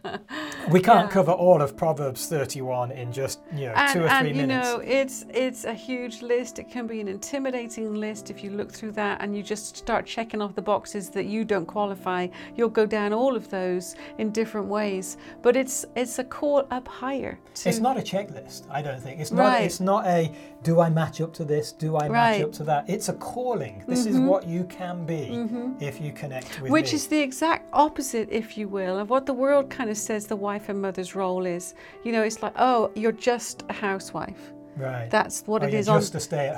we 0.71 0.81
can't 0.81 1.07
Yeah. 1.09 1.13
cover 1.13 1.33
all 1.33 1.61
of 1.63 1.77
Proverbs 1.77 2.27
31 2.27 2.91
in 2.93 3.13
just 3.13 3.41
you 3.55 3.67
know 3.67 3.73
and, 3.75 3.93
two 3.93 4.05
or 4.05 4.09
and, 4.09 4.27
three 4.29 4.37
you 4.41 4.47
minutes. 4.47 4.69
know 4.69 4.81
it's 4.85 5.25
it's 5.31 5.65
a 5.65 5.73
huge 5.75 6.23
list 6.23 6.59
it 6.59 6.69
can 6.71 6.87
be 6.87 7.01
an 7.01 7.09
intimidating 7.09 7.95
list 7.95 8.31
if 8.31 8.43
you 8.45 8.51
look 8.51 8.71
through 8.73 8.93
that 8.93 9.21
and 9.23 9.37
you 9.37 9.43
just 9.43 9.77
start 9.77 10.07
checking 10.07 10.41
off 10.43 10.55
the 10.55 10.63
boxes 10.63 11.11
that 11.11 11.27
you 11.27 11.45
don't 11.45 11.67
qualify 11.67 12.27
you'll 12.57 12.69
go 12.69 12.87
down 12.87 13.13
all 13.13 13.35
of 13.37 13.49
those 13.51 13.95
in 14.19 14.31
different 14.31 14.67
ways 14.69 15.17
but 15.43 15.57
it's 15.57 15.85
it's 15.97 16.19
a 16.19 16.25
call 16.25 16.67
up 16.71 16.87
higher 16.89 17.39
to 17.55 17.69
it's 17.69 17.79
not 17.79 17.97
a 17.97 18.01
checklist. 18.01 18.67
I 18.71 18.81
don't 18.83 19.01
think 19.03 19.21
it's 19.21 19.33
not. 19.33 19.43
Right. 19.43 19.65
It's 19.65 19.81
not 19.81 20.07
a 20.07 20.33
do 20.63 20.81
I 20.81 20.91
match 20.91 21.21
up 21.21 21.33
to 21.35 21.45
this? 21.45 21.73
Do 21.73 21.97
I 21.97 22.03
match 22.03 22.11
Right. 22.11 22.35
Mm-hmm. 22.41 22.45
up 22.45 22.53
to 22.53 22.65
that? 22.65 22.89
It's 22.89 23.09
a 23.09 23.15
calling. 23.15 23.83
This 23.89 24.05
is 24.07 24.19
what 24.19 24.47
you 24.47 24.65
can 24.65 25.05
be 25.07 25.47
if 25.81 26.01
you 26.01 26.13
connect 26.13 26.61
with 26.61 26.70
which 26.71 26.93
me. 26.93 26.97
is 26.97 27.07
the 27.09 27.21
exact 27.21 27.69
opposite 27.73 28.29
if 28.31 28.57
you 28.57 28.69
will 28.69 28.99
of 28.99 29.11
what 29.11 29.27
the 29.27 29.35
world 29.35 29.71
kind 29.71 29.91
of 29.91 29.97
says 29.97 30.27
the 30.27 30.37
wife 30.37 30.69
and 30.69 30.81
mother's 30.81 31.15
role 31.15 31.47
is 31.47 31.75
you 32.05 32.13
know 32.13 32.23
it's 32.23 32.43
like 32.43 32.53
oh 32.57 32.91
you're 32.95 33.13
just 33.13 33.65
a 33.69 33.73
housewife 33.73 34.53
right. 34.77 35.11
that's 35.11 35.43
what 35.47 35.63
Or 35.63 35.69
it 35.69 35.73
you're 35.73 35.95
on 35.95 36.03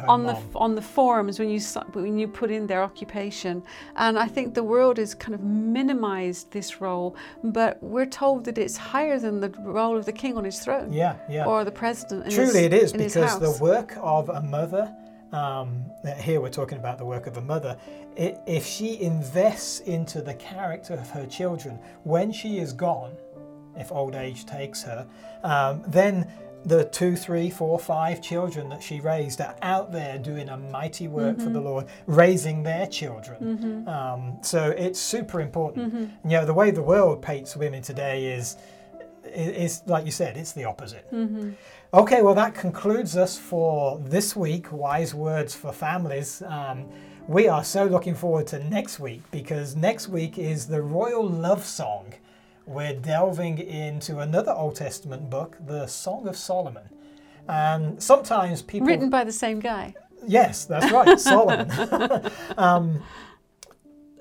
on 0.08 0.26
the 0.26 0.38
on 0.54 0.74
the 0.74 0.82
forums 0.82 1.38
when 1.38 1.48
you 1.48 1.60
when 1.92 2.18
you 2.18 2.28
put 2.28 2.50
in 2.50 2.66
their 2.66 2.82
occupation 2.82 3.62
and 3.96 4.18
i 4.18 4.26
think 4.26 4.54
the 4.54 4.62
world 4.62 4.98
has 4.98 5.14
kind 5.14 5.34
of 5.34 5.42
minimized 5.42 6.50
this 6.50 6.80
role 6.80 7.16
but 7.44 7.82
we're 7.82 8.06
told 8.06 8.44
that 8.44 8.58
it's 8.58 8.76
higher 8.76 9.18
than 9.18 9.40
the 9.40 9.50
role 9.60 9.96
of 9.96 10.04
the 10.04 10.12
king 10.12 10.36
on 10.36 10.44
his 10.44 10.60
throne 10.60 10.92
yeah, 10.92 11.16
yeah. 11.28 11.46
or 11.46 11.64
the 11.64 11.72
president 11.72 12.30
Truly, 12.30 12.46
his, 12.46 12.56
it 12.56 12.74
is 12.74 12.92
because 12.92 13.38
the 13.38 13.56
work 13.62 13.96
of 14.00 14.28
a 14.28 14.40
mother. 14.42 14.94
Um, 15.32 15.84
here 16.18 16.40
we're 16.40 16.50
talking 16.50 16.78
about 16.78 16.98
the 16.98 17.04
work 17.06 17.26
of 17.26 17.36
a 17.36 17.40
mother. 17.40 17.76
if 18.16 18.66
she 18.66 19.00
invests 19.00 19.80
into 19.80 20.20
the 20.20 20.34
character 20.34 20.94
of 20.94 21.08
her 21.10 21.26
children 21.26 21.78
when 22.04 22.30
she 22.30 22.58
is 22.58 22.72
gone, 22.72 23.16
if 23.76 23.90
old 23.90 24.14
age 24.14 24.44
takes 24.44 24.82
her, 24.82 25.06
um, 25.42 25.82
then 25.86 26.30
the 26.64 26.84
two, 26.84 27.16
three, 27.16 27.50
four, 27.50 27.78
five 27.78 28.20
children 28.22 28.68
that 28.68 28.82
she 28.82 29.00
raised 29.00 29.40
are 29.40 29.56
out 29.62 29.90
there 29.90 30.18
doing 30.18 30.48
a 30.50 30.56
mighty 30.56 31.08
work 31.08 31.38
for 31.38 31.44
the 31.44 31.58
Mm-hmm. 31.58 31.64
Lord, 31.66 31.86
raising 32.06 32.62
their 32.62 32.86
children. 32.86 33.88
Um, 33.88 34.38
so 34.42 34.70
it's 34.70 35.00
super 35.00 35.40
important. 35.40 35.92
You 36.24 36.30
know, 36.30 36.44
the 36.44 36.54
way 36.54 36.70
the 36.70 36.82
world 36.82 37.20
paints 37.22 37.56
women 37.56 37.82
today 37.82 38.26
is 38.26 38.56
is 39.32 39.82
like 39.86 40.04
you 40.04 40.10
said, 40.10 40.36
it's 40.36 40.52
the 40.52 40.64
opposite. 40.64 41.06
Okay, 41.94 42.22
well, 42.22 42.34
that 42.34 42.54
concludes 42.54 43.16
us 43.16 43.38
for 43.38 43.98
this 44.04 44.34
week, 44.34 44.72
Wise 44.72 45.14
Words 45.14 45.54
for 45.54 45.72
Families. 45.72 46.42
Um, 46.46 46.88
we 47.28 47.48
are 47.48 47.62
so 47.62 47.84
looking 47.84 48.14
forward 48.14 48.46
to 48.48 48.64
next 48.64 48.98
week 48.98 49.22
because 49.30 49.76
next 49.76 50.08
week 50.08 50.38
is 50.38 50.66
the 50.66 50.80
Royal 50.82 51.28
Love 51.28 51.64
Song. 51.64 52.14
We're 52.66 52.94
delving 52.94 53.58
into 53.58 54.20
another 54.20 54.52
Old 54.52 54.76
Testament 54.76 55.28
book, 55.28 55.56
the 55.66 55.86
Song 55.86 56.26
of 56.28 56.36
Solomon. 56.36 56.84
And 57.48 58.02
sometimes 58.02 58.62
people. 58.62 58.86
written 58.86 59.10
by 59.10 59.24
the 59.24 59.32
same 59.32 59.60
guy 59.60 59.94
Yes, 60.26 60.64
that's 60.64 60.90
right, 60.92 61.18
Solomon. 61.18 61.70
um, 62.58 63.02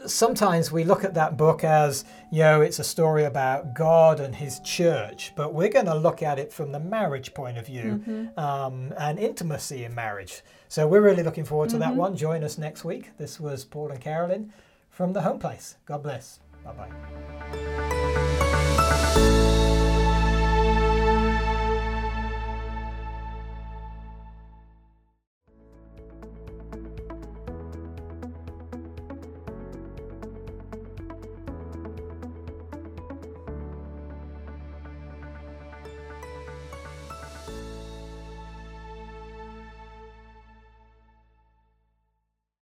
sometimes 0.05 0.71
we 0.71 0.83
look 0.83 1.03
at 1.03 1.13
that 1.13 1.37
book 1.37 1.63
as, 1.63 2.05
you 2.31 2.39
know, 2.39 2.61
it's 2.61 2.79
a 2.79 2.83
story 2.83 3.23
about 3.23 3.73
God 3.73 4.19
and 4.19 4.35
his 4.35 4.59
church, 4.59 5.33
but 5.35 5.53
we're 5.53 5.69
going 5.69 5.85
to 5.85 5.95
look 5.95 6.23
at 6.23 6.39
it 6.39 6.51
from 6.51 6.71
the 6.71 6.79
marriage 6.79 7.33
point 7.33 7.57
of 7.57 7.65
view 7.65 8.29
um, 8.37 8.93
and 8.97 9.19
intimacy 9.19 9.83
in 9.83 9.93
marriage. 9.95 10.41
So 10.67 10.87
we're 10.87 11.01
really 11.01 11.23
looking 11.23 11.45
forward 11.45 11.69
to 11.71 11.77
that 11.79 11.95
one. 11.95 12.15
Join 12.15 12.43
us 12.43 12.57
next 12.57 12.83
week. 12.85 13.11
This 13.17 13.39
was 13.39 13.65
Paul 13.65 13.91
and 13.91 13.99
Carolyn 13.99 14.53
from 14.89 15.13
the 15.13 15.21
home 15.21 15.39
place. 15.39 15.77
God 15.85 16.03
bless. 16.03 16.39
Bye 16.63 16.73
bye. 16.73 17.97